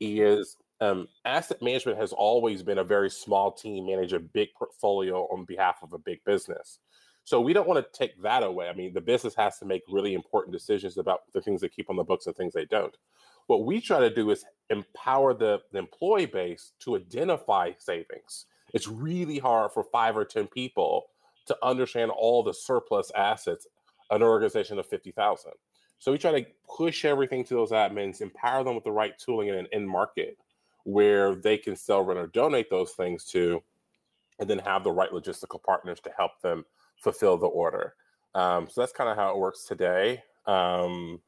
[0.00, 5.22] is um, asset management has always been a very small team manage a big portfolio
[5.32, 6.78] on behalf of a big business.
[7.24, 8.68] So we don't want to take that away.
[8.68, 11.90] I mean, the business has to make really important decisions about the things they keep
[11.90, 12.96] on the books and things they don't.
[13.48, 18.46] What we try to do is empower the, the employee base to identify savings.
[18.72, 21.06] It's really hard for five or 10 people
[21.48, 23.66] to understand all the surplus assets
[24.10, 25.52] an organization of 50,000.
[25.98, 29.48] So we try to push everything to those admins, empower them with the right tooling
[29.48, 30.38] in an end market
[30.84, 33.62] where they can sell, rent, or donate those things to,
[34.38, 36.64] and then have the right logistical partners to help them
[36.96, 37.94] fulfill the order.
[38.34, 40.22] Um, so that's kind of how it works today.
[40.46, 41.20] Um,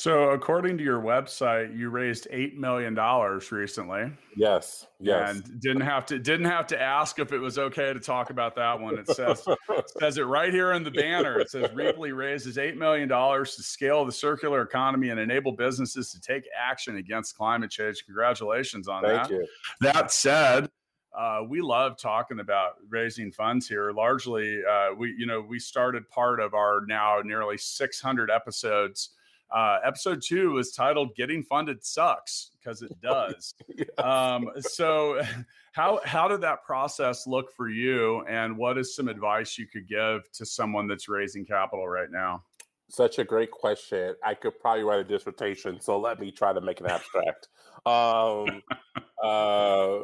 [0.00, 4.12] so, according to your website, you raised eight million dollars recently.
[4.36, 7.98] Yes, yes, and didn't have to didn't have to ask if it was okay to
[7.98, 8.96] talk about that one.
[8.96, 11.40] It says it says it right here in the banner.
[11.40, 16.12] It says Rheaply raises eight million dollars to scale the circular economy and enable businesses
[16.12, 18.04] to take action against climate change.
[18.06, 19.30] Congratulations on Thank that.
[19.32, 19.46] You.
[19.80, 20.70] That said.
[21.12, 23.90] Uh, we love talking about raising funds here.
[23.90, 29.10] Largely, uh, we you know we started part of our now nearly 600 episodes
[29.50, 33.54] uh, episode two was titled "Getting Funded Sucks" because it does.
[33.76, 33.88] yes.
[33.98, 35.20] um, so,
[35.72, 39.88] how how did that process look for you, and what is some advice you could
[39.88, 42.42] give to someone that's raising capital right now?
[42.90, 44.14] Such a great question.
[44.24, 47.48] I could probably write a dissertation, so let me try to make an abstract.
[47.86, 48.62] um,
[49.22, 49.98] uh,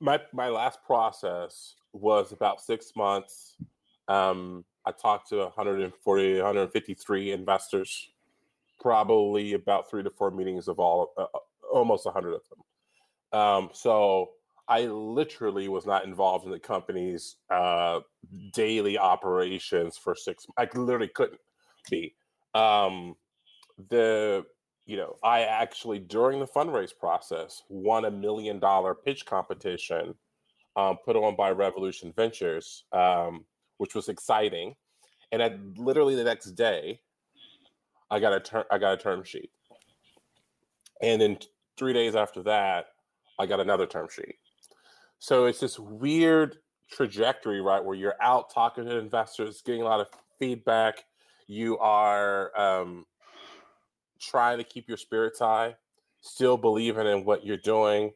[0.00, 3.56] my my last process was about six months.
[4.08, 8.10] Um, I talked to 140, 153 investors,
[8.80, 11.38] probably about three to four meetings of all, uh, uh
[11.72, 13.40] almost 100 of them.
[13.40, 14.30] Um, so
[14.68, 18.00] I literally was not involved in the company's uh,
[18.52, 20.46] daily operations for six.
[20.56, 21.40] I literally couldn't
[21.90, 22.14] be.
[22.54, 23.16] Um,
[23.88, 24.44] the
[24.84, 30.14] you know I actually during the fundraise process won a million dollar pitch competition
[30.76, 32.84] um, put on by Revolution Ventures.
[32.92, 33.44] Um,
[33.82, 34.76] which was exciting.
[35.32, 37.00] And at literally the next day,
[38.12, 39.50] I got a term I got a term sheet.
[41.02, 41.36] And then
[41.76, 42.86] three days after that,
[43.40, 44.36] I got another term sheet.
[45.18, 46.58] So it's this weird
[46.92, 50.06] trajectory, right, where you're out talking to investors, getting a lot of
[50.38, 51.04] feedback.
[51.48, 53.04] You are um,
[54.20, 55.74] trying to keep your spirits high,
[56.20, 58.12] still believing in what you're doing,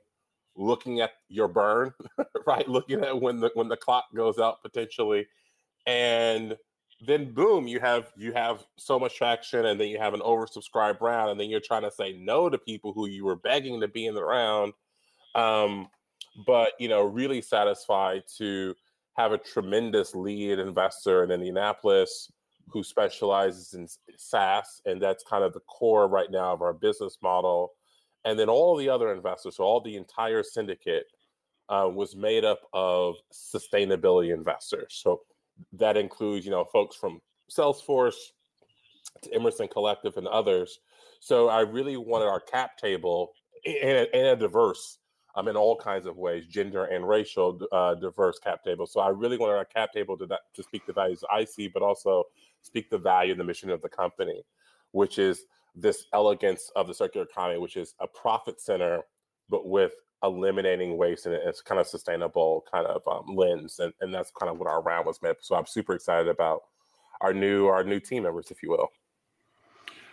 [0.54, 1.92] looking at your burn,
[2.46, 2.68] right?
[2.68, 5.26] Looking at when the when the clock goes out potentially,
[5.86, 6.56] and
[7.04, 11.00] then boom you have you have so much traction and then you have an oversubscribed
[11.00, 13.88] round and then you're trying to say no to people who you were begging to
[13.88, 14.72] be in the round
[15.34, 15.88] um,
[16.46, 18.74] but you know really satisfied to
[19.16, 22.30] have a tremendous lead investor in indianapolis
[22.68, 27.18] who specializes in saas and that's kind of the core right now of our business
[27.22, 27.72] model
[28.24, 31.06] and then all the other investors so all the entire syndicate
[31.68, 35.20] uh, was made up of sustainability investors so
[35.72, 38.16] that includes you know folks from Salesforce
[39.22, 40.78] to Emerson Collective and others.
[41.20, 43.32] So I really wanted our cap table
[43.64, 44.98] and, and a diverse,
[45.34, 48.86] um, in all kinds of ways, gender and racial uh, diverse cap table.
[48.86, 51.82] So I really wanted our cap table to to speak the values I see, but
[51.82, 52.24] also
[52.62, 54.42] speak the value and the mission of the company,
[54.92, 59.02] which is this elegance of the circular economy, which is a profit center,
[59.48, 59.92] but with
[60.22, 64.50] eliminating waste and it's kind of sustainable kind of um, lens and, and that's kind
[64.50, 66.62] of what our round was made so i'm super excited about
[67.20, 68.90] our new our new team members if you will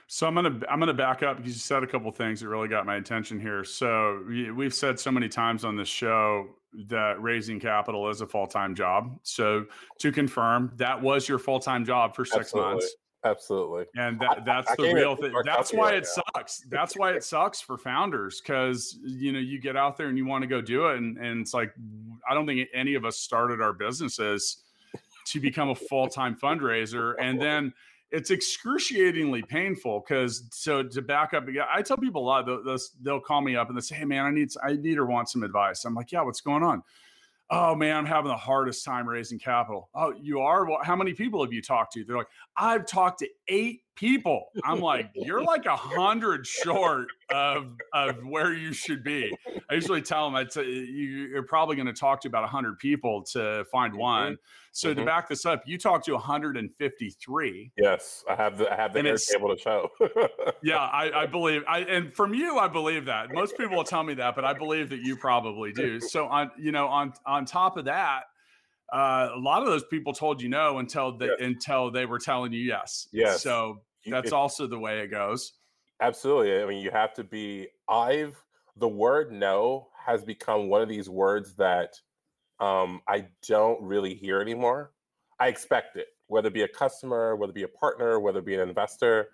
[0.08, 2.68] So I'm gonna I'm gonna back up because you said a couple things that really
[2.68, 3.64] got my attention here.
[3.64, 6.50] So we've said so many times on this show
[6.88, 9.18] that raising capital is a full time job.
[9.24, 9.66] So
[10.00, 12.72] to confirm, that was your full time job for six Absolutely.
[12.72, 12.96] months.
[13.26, 13.86] Absolutely.
[13.96, 15.34] And that, that's I, I the real thing.
[15.46, 16.24] That's why right it now.
[16.36, 16.60] sucks.
[16.70, 20.26] That's why it sucks for founders because you know you get out there and you
[20.26, 21.74] want to go do it, and, and it's like
[22.30, 24.64] I don't think any of us started our businesses
[25.28, 27.74] to become a full time fundraiser, and then
[28.12, 33.20] it's excruciatingly painful because so to back up i tell people a lot they'll, they'll
[33.20, 35.42] call me up and they say hey man i need i need or want some
[35.42, 36.84] advice i'm like yeah what's going on
[37.50, 39.90] oh man i'm having the hardest time raising capital.
[39.94, 40.66] Oh you are?
[40.66, 42.04] Well, how many people have you talked to?
[42.04, 42.28] They're like
[42.58, 48.54] i've talked to eight people i'm like you're like a hundred short of of where
[48.54, 49.36] you should be
[49.70, 52.80] i usually tell them i'd say you're probably going to talk to about a 100
[52.80, 54.38] people to find one
[54.76, 54.96] so Mhm.
[54.96, 57.72] to back this up, you talked to 153.
[57.78, 59.92] Yes, I have the I have the Airtable to show.
[60.64, 63.32] Yeah, I, I believe I and from you, I believe that.
[63.32, 66.00] Most people will tell me that, but I believe that you probably do.
[66.00, 68.24] So on you know, on on top of that,
[68.94, 71.38] uh, a lot of those people told you no until they Yes.
[71.40, 73.08] until they were telling you yes.
[73.12, 73.42] Yes.
[73.42, 75.54] So that's it- also the way it goes.
[76.00, 76.62] Absolutely.
[76.62, 77.68] I mean, you have to be.
[77.90, 78.42] I've
[78.78, 81.94] the word no has become one of these words that
[82.60, 84.94] um, I don't really hear anymore.
[85.40, 88.46] I expect it, whether it be a customer, whether it be a partner, whether it
[88.46, 89.30] be an investor,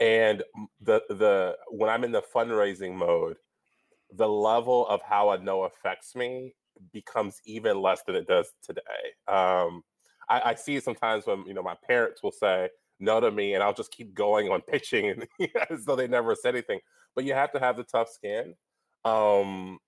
[0.00, 0.42] and
[0.80, 3.38] the the when I'm in the fundraising mode,
[4.12, 6.54] the level of how a no affects me
[6.92, 8.82] becomes even less than it does today.
[9.28, 9.82] Um,
[10.28, 12.68] I, I see sometimes when you know my parents will say
[13.00, 15.24] no to me, and I'll just keep going on pitching,
[15.70, 16.80] as though they never said anything.
[17.14, 18.54] But you have to have the tough skin,
[19.04, 19.78] um,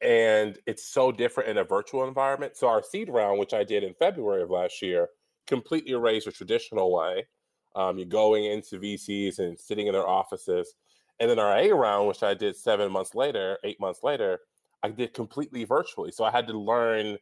[0.00, 2.56] and it's so different in a virtual environment.
[2.56, 5.08] So our seed round, which I did in February of last year,
[5.46, 7.26] completely erased the traditional way.
[7.74, 10.74] Um, you're going into VCs and sitting in their offices,
[11.20, 14.38] and then our A round, which I did seven months later, eight months later,
[14.82, 16.12] I did completely virtually.
[16.12, 17.18] So I had to learn,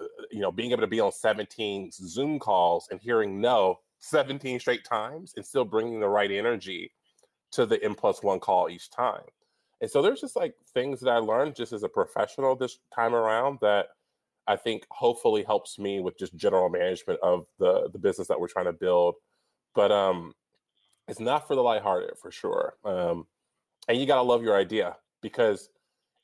[0.00, 4.60] uh, you know, being able to be on 17 Zoom calls and hearing no 17
[4.60, 6.92] straight times and still bringing the right energy
[7.52, 9.22] to the M plus one call each time.
[9.80, 13.14] And so there's just like things that I learned just as a professional this time
[13.14, 13.88] around that
[14.46, 18.48] I think hopefully helps me with just general management of the the business that we're
[18.48, 19.16] trying to build.
[19.74, 20.34] But um
[21.08, 22.74] it's not for the lighthearted for sure.
[22.84, 23.26] Um
[23.88, 25.68] and you got to love your idea because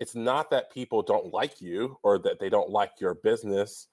[0.01, 3.89] it's not that people don't like you or that they don't like your business.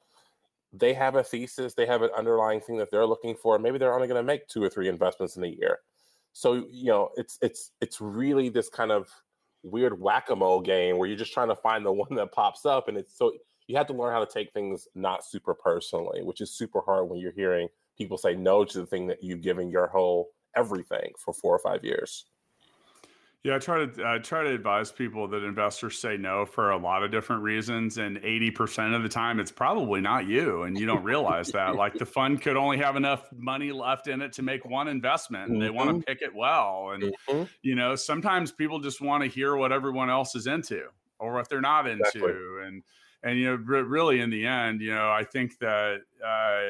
[0.74, 3.60] They have a thesis, they have an underlying thing that they're looking for.
[3.60, 5.80] Maybe they're only going to make two or three investments in a year.
[6.32, 9.10] So, you know, it's it's it's really this kind of
[9.64, 12.98] weird whack-a-mole game where you're just trying to find the one that pops up and
[12.98, 13.34] it's so
[13.68, 17.10] you have to learn how to take things not super personally, which is super hard
[17.10, 17.68] when you're hearing
[17.98, 21.60] people say no to the thing that you've given your whole everything for 4 or
[21.60, 22.26] 5 years.
[23.44, 26.78] Yeah, I try to I try to advise people that investors say no for a
[26.78, 30.78] lot of different reasons, and eighty percent of the time, it's probably not you, and
[30.78, 31.76] you don't realize that.
[31.76, 35.52] Like the fund could only have enough money left in it to make one investment,
[35.52, 36.90] and they want to pick it well.
[36.92, 37.50] And Mhm.
[37.62, 41.48] you know, sometimes people just want to hear what everyone else is into, or what
[41.48, 42.66] they're not into, Exactly.
[42.66, 42.84] and
[43.24, 46.62] and you know, really in the end, you know, I think that uh,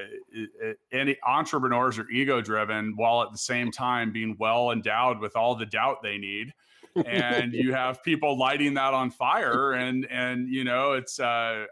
[0.91, 5.55] any entrepreneurs are ego driven, while at the same time being well endowed with all
[5.55, 6.53] the doubt they need.
[7.05, 11.23] And you have people lighting that on fire and and you know it's uh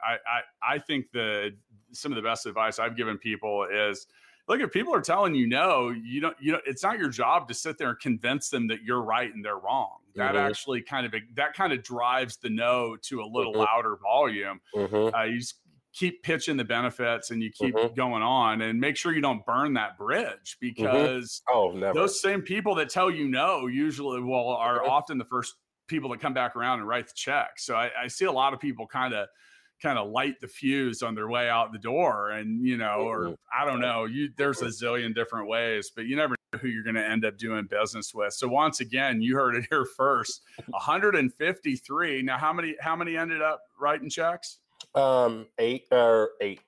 [0.03, 1.55] i i, I think the
[1.93, 4.05] some of the best advice i've given people is
[4.47, 7.47] look if people are telling you no you don't you know it's not your job
[7.47, 10.36] to sit there and convince them that you're right and they're wrong that Mhm.
[10.36, 13.67] actually kind of that kind of drives the no to a little Mhm.
[13.67, 15.15] louder volume Mhm.
[15.15, 15.62] uh, you just
[15.93, 17.95] keep pitching the benefits and you keep Mhm.
[17.95, 21.95] going on and make sure you don't burn that bridge because Oh, never.
[21.95, 24.89] those same people that tell you no usually well are Mhm.
[24.89, 25.55] often the first
[25.88, 28.53] people that come back around and write the check so i, I see a lot
[28.53, 29.27] of people kind of
[29.86, 33.19] kind of light the fuse on their way out the door and you know or
[33.26, 33.38] Mhm.
[33.56, 36.82] i don't know you there's a zillion different ways but you never know who you're
[36.84, 40.41] going to end up doing business with so once again you heard it here first
[40.69, 44.58] 153 now how many how many ended up writing checks
[44.95, 46.60] um 8 or 8.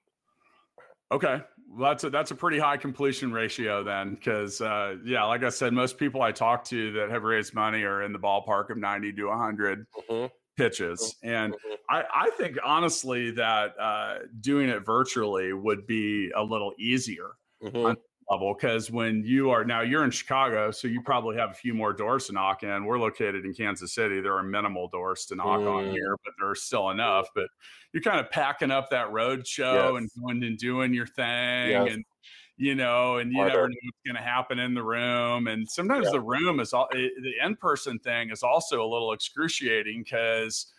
[1.12, 5.44] Okay, well, that's a that's a pretty high completion ratio then, because uh, yeah, like
[5.44, 8.70] I said, most people I talk to that have raised money are in the ballpark
[8.70, 10.30] of ninety to hundred Mhm.
[10.58, 11.58] Pitches, and Mhm.
[11.90, 17.32] I, I think honestly that uh, doing it virtually would be a little easier
[17.64, 17.96] Mhm.
[18.30, 21.74] level because when you are now you're in Chicago, so you probably have a few
[21.74, 22.84] more doors to knock in.
[22.86, 24.20] We're located in Kansas City.
[24.20, 25.92] There are minimal doors to knock on Mm.
[25.92, 27.30] here, but there are still enough.
[27.34, 27.48] But
[27.94, 31.70] you're kind of packing up that road show and going and doing your thing.
[31.72, 31.94] Yes.
[31.94, 32.04] And
[32.58, 35.48] you know, and you never know what's going to happen in the room.
[35.48, 36.14] And sometimes yeah.
[36.14, 40.74] the room is all eh, the in person thing is also a little excruciating because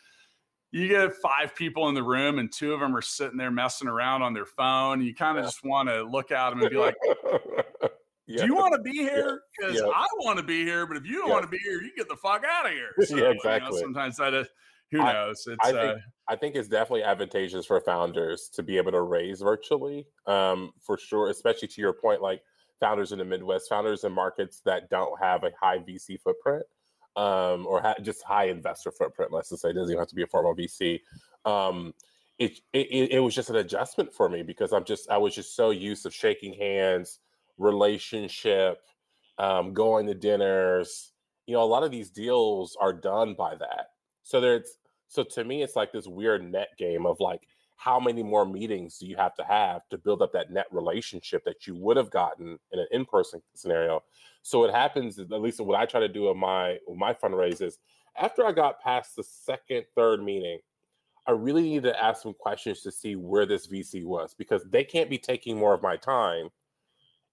[0.73, 3.89] you get five people in the room and two of them are sitting there messing
[3.89, 5.01] around on their phone.
[5.01, 5.49] You kind of yeah.
[5.49, 6.97] just want to look at them and be like,
[8.27, 8.41] yeah.
[8.41, 9.43] Do you want to be here?
[9.57, 9.81] Because.
[9.81, 12.09] I want to be here, but if you don't want to be here, you get
[12.09, 12.91] the fuck out of here.
[13.07, 13.69] So, yeah, exactly.
[13.69, 14.49] You know, sometimes that is,
[14.91, 15.45] who knows?
[15.47, 15.97] It's, I, think, uh,
[16.29, 20.99] I think it's definitely advantageous for founders to be able to raise virtually, um, for
[20.99, 21.31] sure.
[21.31, 22.43] Especially to your point, like
[22.81, 26.65] founders in the Midwest, founders in markets that don't have a high VC footprint
[27.19, 29.33] um, or ha- just high investor footprint.
[29.33, 31.01] Let's just say it doesn't even have to be a formal VC.
[31.45, 31.93] Um,
[32.39, 35.57] it, it it was just an adjustment for me because I'm just I was just
[35.57, 37.19] so used to shaking hands,
[37.59, 38.79] relationship,
[39.39, 41.11] um, going to dinners.
[41.47, 43.89] You know, a lot of these deals are done by that.
[44.29, 44.77] So there's
[45.07, 48.99] so to me, it's like this weird net game of like how many more meetings
[48.99, 52.11] do you have to have to build up that net relationship that you would have
[52.11, 54.03] gotten in an in-person scenario?
[54.43, 57.79] So what happens at least what i try to do in my my fundraisers
[58.21, 60.59] after i got past the second third meeting
[61.27, 64.85] i really need to ask some questions to see where this vc was because they
[64.85, 66.49] can't be taking more of my time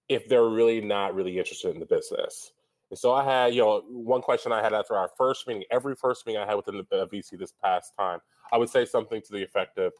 [0.08, 2.52] if they're really not really interested in the business
[2.90, 5.96] and so I had, you know, one question I had after our first meeting, every
[5.96, 8.20] first meeting I had within the VC this past time,
[8.52, 9.92] I would say something to the effect of,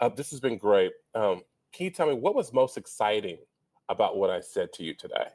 [0.00, 0.92] uh, this has been great.
[1.14, 1.42] Um,
[1.72, 3.38] can you tell me what was most exciting
[3.90, 5.28] about what I said to you today?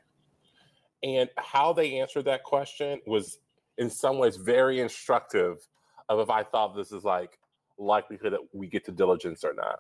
[1.04, 3.38] And how they answered that question was
[3.78, 5.58] in some ways very instructive
[6.10, 7.38] of if I thought this is like
[7.78, 9.80] likelihood that we get to diligence or not.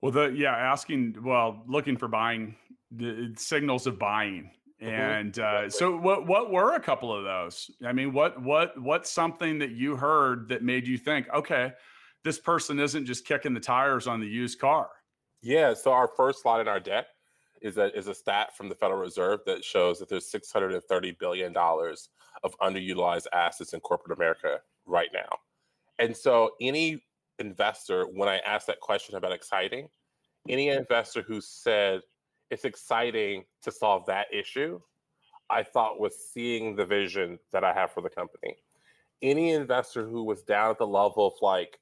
[0.00, 2.56] Well, the yeah, asking well, looking for buying
[2.90, 4.50] the signals of buying
[4.82, 4.88] mm-hmm.
[4.88, 9.10] and uh, so what what were a couple of those i mean what what what's
[9.10, 11.72] something that you heard that made you think okay
[12.26, 14.88] this person isn't just kicking the tires on the used car.
[15.42, 15.74] Yeah.
[15.74, 17.06] So our first slide in our deck
[17.62, 21.52] is a is a stat from the Federal Reserve that shows that there's 630 billion
[21.52, 22.08] dollars
[22.42, 25.28] of underutilized assets in corporate America right now.
[26.00, 27.00] And so any
[27.38, 29.88] investor, when I ask that question about exciting,
[30.48, 32.00] any investor who said
[32.50, 34.80] it's exciting to solve that issue,
[35.50, 38.56] I thought was seeing the vision that I have for the company.
[39.22, 41.78] Any investor who was down at the level of like,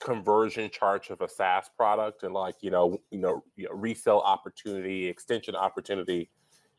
[0.00, 4.22] conversion charge of a SaaS product and like you know you know, you know resale
[4.24, 6.30] opportunity, extension opportunity,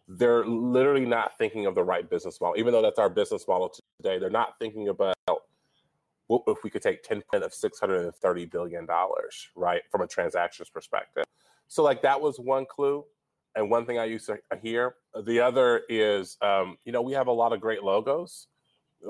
[0.07, 2.55] they're literally not thinking of the right business model.
[2.57, 5.15] Even though that's our business model today, they're not thinking about
[6.27, 11.23] what if we could take 10 of 630 billion dollars, right, from a transactions perspective.
[11.67, 13.03] So like that was one clue.
[13.57, 14.95] And one thing I used to hear.
[15.23, 18.47] The other is, um, you know, we have a lot of great logos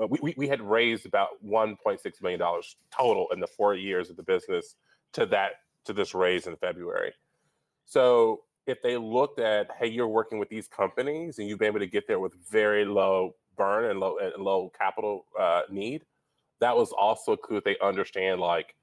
[0.00, 4.16] uh, we, we had raised about 1.6 million dollars total in the four years of
[4.16, 4.76] the business
[5.12, 5.52] to that
[5.84, 7.12] to this raise in February.
[7.84, 11.78] So if they looked at, hey, you're working with these companies and you've been able
[11.78, 16.04] to get there with very low burn and low and low capital uh, need,
[16.60, 17.60] that was also a cool.
[17.64, 18.74] They understand like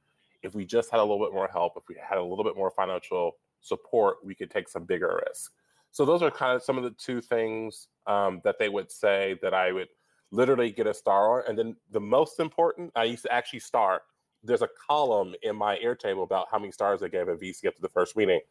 [0.42, 2.56] if we just had a little bit more help, if we had a little bit
[2.56, 5.52] more financial support, we could take some bigger risk.
[5.92, 9.38] So those are kind of some of the two things um, that they would say
[9.42, 9.90] that I would
[10.32, 11.50] literally get a star on.
[11.50, 14.02] And then the most important, I used to actually star.
[14.44, 17.82] There's a column in my Airtable about how many stars they gave a VC after
[17.82, 18.42] the first meeting.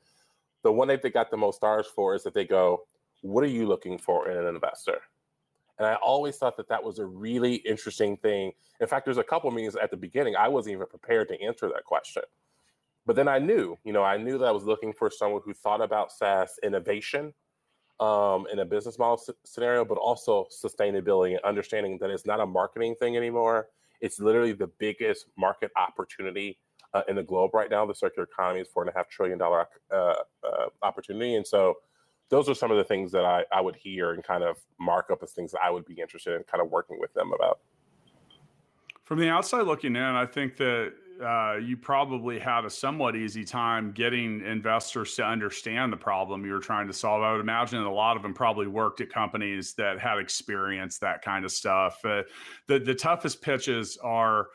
[0.62, 2.86] The one that they got the most stars for is that they go,
[3.22, 5.00] "What are you looking for in an investor?"
[5.78, 8.52] And I always thought that that was a really interesting thing.
[8.80, 11.68] In fact, there's a couple meetings at the beginning I wasn't even prepared to answer
[11.68, 12.22] that question.
[13.05, 15.53] But then I knew, you know, I knew that I was looking for someone who
[15.53, 17.32] thought about SaaS innovation
[18.00, 22.40] um, in a business model s- scenario, but also sustainability and understanding that it's not
[22.40, 23.68] a marketing thing anymore.
[24.00, 26.59] It's literally the biggest market opportunity
[26.94, 27.86] uh, in the globe right now.
[27.86, 31.78] The circular economy is four and a half trillion dollar uh, uh, opportunity, and so
[32.28, 35.11] those are some of the things that I, I would hear and kind of mark
[35.11, 37.61] up as things that I would be interested in kind of working with them about.
[39.05, 43.44] From the outside looking in, I think that uh, you probably had a somewhat easy
[43.44, 47.22] time getting investors to understand the problem you were trying to solve.
[47.22, 51.00] I would imagine that a lot of them probably worked at companies that had experienced
[51.00, 51.98] that kind of stuff.
[52.04, 52.22] Uh,
[52.68, 54.48] the the toughest pitches are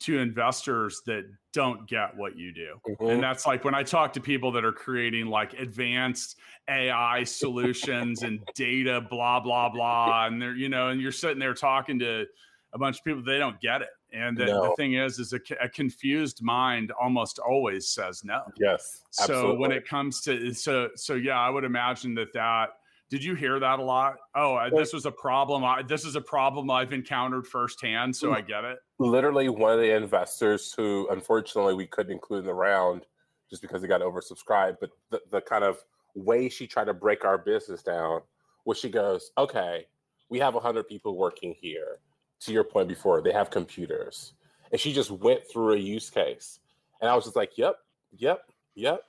[0.00, 2.74] to investors that don't get what you do.
[2.88, 3.06] Mm-hmm.
[3.06, 6.38] And that's like when I talk to people that are creating like advanced
[6.68, 10.26] AI solutions and data, blah, blah, blah.
[10.26, 12.26] And they're, you know, and you're sitting there talking to
[12.74, 13.88] a bunch of people, they don't get it.
[14.12, 14.62] And the, no.
[14.62, 18.42] the thing is, is a, a, confused mind almost always says no.
[18.58, 19.02] Yes.
[19.20, 19.52] Absolutely.
[19.52, 22.70] So when it comes to so so yeah, I would imagine that that.
[23.10, 24.14] Did you hear that a lot?
[24.34, 25.62] Oh, this was a problem.
[25.64, 28.48] I, this is a problem I've encountered firsthand, so I mm.
[28.48, 28.78] get it.
[28.98, 33.02] Literally, one of the investors who, unfortunately, we couldn't include in the round,
[33.50, 34.78] just because it got oversubscribed.
[34.80, 35.76] But the, the kind of
[36.14, 38.22] way she tried to break our business down
[38.64, 39.86] was she goes, okay,
[40.30, 41.98] we have 100 people working here.
[42.44, 44.32] To your point before, they have computers.
[44.70, 46.58] And she just went through a use case.
[47.00, 47.76] And I was just like, yep,
[48.16, 49.04] yep, yep.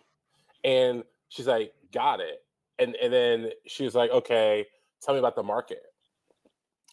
[0.63, 2.43] And she's like, got it.
[2.79, 4.65] And, and then she was like, okay,
[5.01, 5.84] tell me about the market.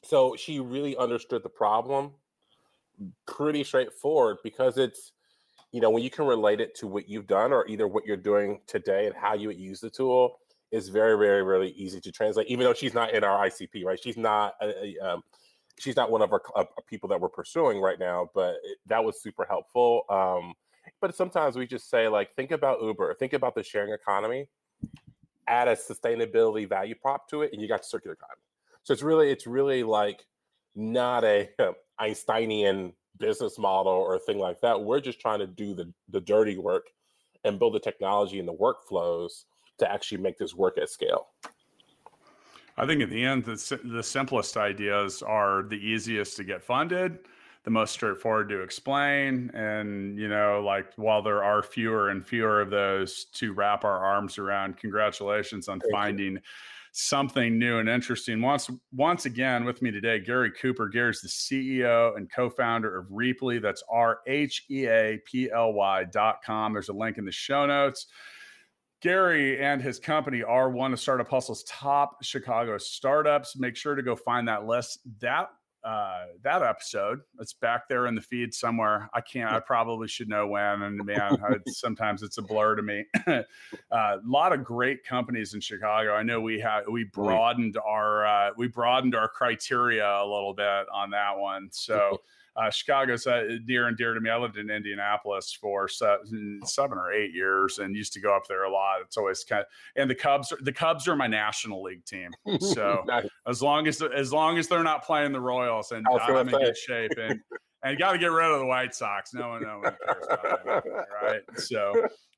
[0.02, 2.12] So she really understood the problem
[3.26, 5.12] pretty straightforward because it's
[5.72, 8.16] you know when you can relate it to what you've done or either what you're
[8.16, 10.38] doing today and how you would use the tool
[10.70, 14.02] is very very really easy to translate even though she's not in our icp right
[14.02, 15.22] she's not a, a, um,
[15.80, 19.02] she's not one of our uh, people that we're pursuing right now but it, that
[19.02, 20.54] was super helpful um,
[21.00, 24.46] but sometimes we just say like think about uber think about the sharing economy
[25.48, 28.42] add a sustainability value prop to it and you got circular economy
[28.82, 30.24] so it's really it's really like
[30.74, 31.48] not a
[32.00, 34.80] Einsteinian business model or thing like that.
[34.80, 36.88] We're just trying to do the, the dirty work
[37.44, 39.44] and build the technology and the workflows
[39.78, 41.28] to actually make this work at scale.
[42.80, 47.18] I think at the end, the, the simplest ideas are the easiest to get funded,
[47.64, 49.50] the most straightforward to explain.
[49.52, 53.98] And, you know, like while there are fewer and fewer of those to wrap our
[53.98, 56.32] arms around, congratulations on Thank finding.
[56.32, 56.40] You
[56.92, 58.40] something new and interesting.
[58.40, 60.88] Once once again with me today, Gary Cooper.
[60.88, 63.60] Gary's the CEO and co-founder of Rheaply.
[63.60, 66.72] That's R H E A P L Y dot com.
[66.72, 68.06] There's a link in the show notes.
[69.00, 73.56] Gary and his company are one of Startup Hustle's top Chicago startups.
[73.56, 75.00] Make sure to go find that list.
[75.20, 75.50] That
[75.82, 77.20] uh, that episode.
[77.38, 79.08] It's back there in the feed somewhere.
[79.14, 79.50] I can't.
[79.50, 80.82] I probably should know when.
[80.82, 83.06] And man, I, sometimes it's a blur to me.
[83.26, 83.44] A
[83.90, 86.12] uh, lot of great companies in Chicago.
[86.14, 90.86] I know we have we broadened our uh, we broadened our criteria a little bit
[90.92, 91.68] on that one.
[91.72, 92.20] So
[92.56, 94.30] uh, Chicago's uh, dear and dear to me.
[94.30, 98.46] I lived in Indianapolis for seven, seven or eight years and used to go up
[98.48, 99.00] there a lot.
[99.02, 102.30] It's always kind of, and the Cubs, the Cubs are my National League team.
[102.58, 103.26] So nice.
[103.46, 106.76] as long as as long as they're not playing the Royals, and I'm in good
[106.76, 107.40] shape, and
[107.82, 109.32] and got to get rid of the White Sox.
[109.32, 110.84] No one, no one cares about that,
[111.22, 111.40] right?
[111.56, 111.92] So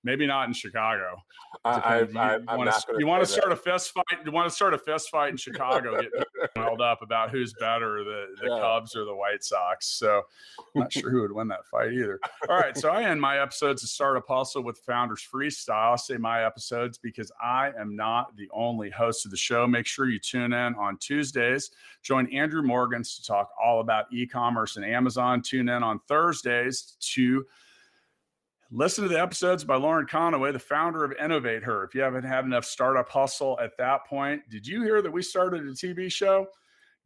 [0.04, 1.16] maybe not in Chicago.
[1.64, 4.04] I, you, want to, you want to start a fist fight?
[4.24, 6.00] You want to start a fist fight in Chicago?
[6.00, 6.10] Get
[6.56, 8.58] held up about who's better, the, the yeah.
[8.58, 9.86] Cubs or the White Sox.
[9.86, 10.22] So
[10.74, 12.18] I'm not sure who would win that fight either.
[12.48, 15.92] All right, so I end my episodes of Startup Hustle with Founders Freestyle.
[15.92, 19.66] I say my episodes because I am not the only host of the show.
[19.66, 21.70] Make sure you tune in on Tuesdays.
[22.02, 25.42] Join Andrew Morgans to talk all about e-commerce and Amazon.
[25.42, 27.46] Tune in on Thursdays to
[28.74, 31.84] Listen to the episodes by Lauren Conaway, the founder of Innovate Her.
[31.84, 35.20] If you haven't had enough startup hustle at that point, did you hear that we
[35.20, 36.46] started a TV show?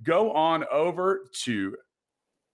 [0.05, 1.77] Go on over to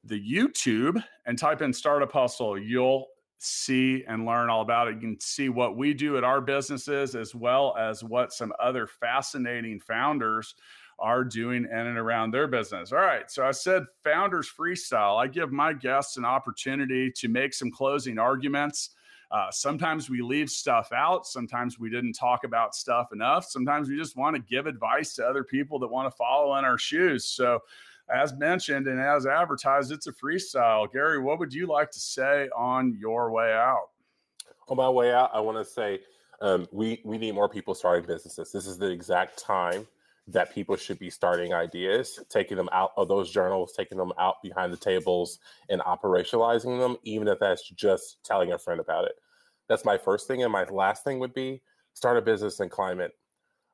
[0.03, 2.59] the YouTube and type in Startup Hustle.
[2.59, 3.07] You'll
[3.37, 4.95] see and learn all about it.
[4.95, 8.87] You can see what we do at our businesses as well as what some other
[8.87, 10.55] fascinating founders
[10.99, 12.93] are doing in and around their business.
[12.93, 13.31] All right.
[13.31, 15.23] So I said founders freestyle.
[15.23, 18.91] I give my guests an opportunity to make some closing arguments
[19.33, 21.27] uh, sometimes we leave stuff out.
[21.27, 23.47] Sometimes we didn't talk about stuff enough.
[23.47, 26.67] Sometimes we just want to give advice to other people that want to follow in
[26.67, 27.25] our shoes.
[27.25, 27.61] So,
[28.15, 30.93] as mentioned and as advertised, it's a freestyle.
[30.93, 33.89] Gary, what would you like to say on your way out?
[34.69, 36.01] On my way out, I want to say
[36.43, 38.53] um, we we need more people starting businesses.
[38.53, 39.87] This is the exact time
[40.29, 44.43] that people should be starting ideas, taking them out of those journals, taking them out
[44.43, 45.39] behind the tables,
[45.71, 49.13] and operationalizing them, even if that's just telling a friend about it.
[49.73, 50.43] That's my first thing.
[50.43, 51.63] And my last thing would be
[51.95, 53.13] start a business in climate.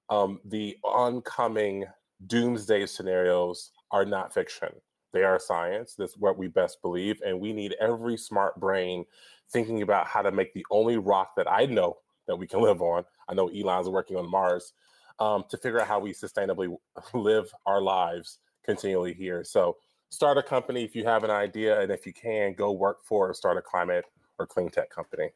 [0.09, 1.87] Um, the oncoming
[2.29, 4.69] doomsday scenarios are not fiction.
[5.13, 5.97] They are science.
[5.99, 7.21] That's what we best believe.
[7.27, 9.07] And we need every smart brain
[9.51, 11.97] thinking about how to make the only rock that I know
[12.29, 13.05] that we can live on.
[13.29, 14.75] I know Elon's working on Mars
[15.19, 16.77] um, to figure out how we sustainably
[17.13, 19.43] live our lives continually here.
[19.43, 19.79] So
[20.11, 23.35] start a company if you have an idea, and if you can, go work for
[23.35, 24.05] start a climate
[24.39, 25.31] or clean tech company.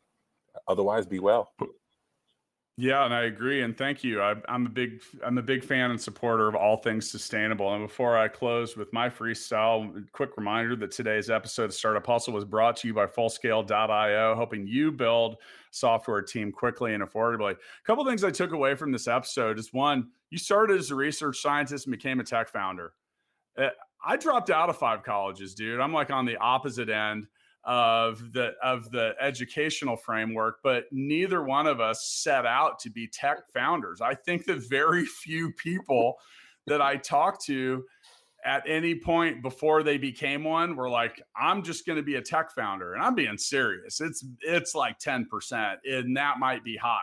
[0.68, 1.52] Otherwise, be well.
[2.78, 4.22] Yeah, and I agree, and thank you.
[4.22, 7.74] I, am a big, I'm a big fan and supporter of all things sustainable.
[7.74, 12.32] And before I close with my freestyle, quick reminder that today's episode of Startup Hustle
[12.32, 15.36] was brought to you by Fullscale.io, helping you build
[15.70, 17.52] software team quickly and affordably.
[17.52, 20.94] A couple things I took away from this episode is one, you started as a
[20.94, 22.94] research scientist and became a tech founder.
[23.58, 23.68] Uh,
[24.02, 25.78] I dropped out of five colleges, dude.
[25.78, 27.26] I'm like on the opposite end
[27.64, 33.06] of the of the educational framework but neither one of us set out to be
[33.06, 36.16] tech founders i think that very few people
[36.66, 37.84] that i talk to
[38.44, 42.22] at any point before they became one were like, I'm just going to be a
[42.22, 42.94] tech founder.
[42.94, 44.00] And I'm being serious.
[44.00, 46.98] It's it's like 10%, and that might be high.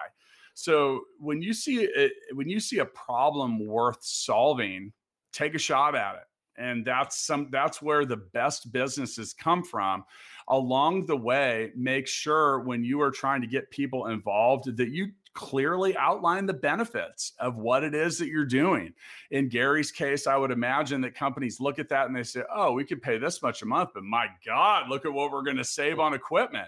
[0.54, 4.92] So when you see it, when you see a problem worth solving,
[5.32, 6.62] take a shot at it.
[6.62, 10.04] And that's some that's where the best businesses come from.
[10.52, 15.12] Along the way, make sure when you are trying to get people involved that you
[15.34, 18.94] clearly outline the benefits of what it is that you're doing.
[19.32, 22.74] In Gary's case, I would imagine that companies look at that and they say, oh,
[22.74, 25.58] we could pay this much a month, but my God, look at what we're going
[25.58, 26.68] to save on equipment.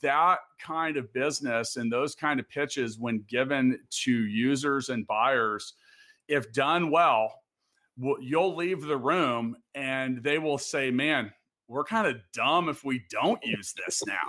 [0.00, 5.74] That kind of business and those kind of pitches, when given to users and buyers,
[6.28, 7.32] if done well,
[8.20, 11.32] you'll leave the room and they will say, man,
[11.72, 14.28] we're kind of dumb if we don't use this now.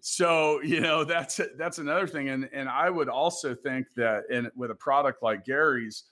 [0.00, 4.48] so you know that's that's another thing, and and I would also think that in
[4.54, 6.04] with a product like Gary's,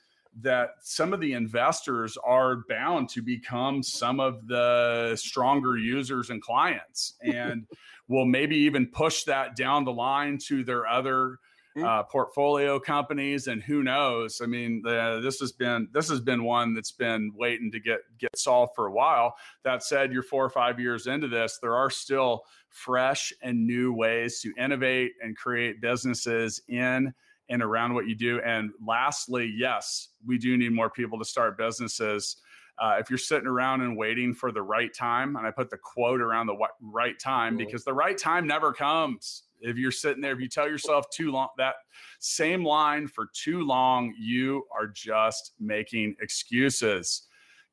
[0.42, 6.42] that some of the investors are bound to become some of the stronger users and
[6.42, 7.66] clients, and
[8.08, 11.38] will maybe even push that down the line to their other
[11.76, 11.84] Mm-hmm.
[11.84, 14.40] uh, portfolio companies, and who knows?
[14.40, 17.98] I mean, the, this has been this has been one that's been waiting to get
[18.16, 19.34] get solved for a while.
[19.64, 21.58] That said, you're four or five years into this.
[21.60, 27.12] There are still fresh and new ways to innovate and create businesses in
[27.48, 28.40] and around what you do.
[28.40, 32.36] And lastly, yes, we do need more people to start businesses.
[32.78, 35.78] Uh, if you're sitting around and waiting for the right time, and I put the
[35.78, 37.64] quote around the right time mm-hmm.
[37.64, 39.44] because the right time never comes.
[39.64, 41.74] If you're sitting there, if you tell yourself too long that
[42.20, 47.26] same line for too long, you are just making excuses.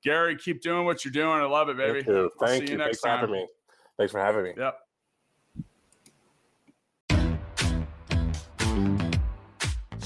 [0.04, 1.42] Gary, keep doing what you're doing.
[1.42, 2.02] I love it, baby.
[2.02, 2.32] Thank you.
[2.40, 2.74] Thank you.
[2.74, 2.78] you.
[2.78, 3.20] Thanks time.
[3.20, 3.48] for having me.
[3.98, 4.54] Thanks for having me.
[4.58, 4.76] Yep.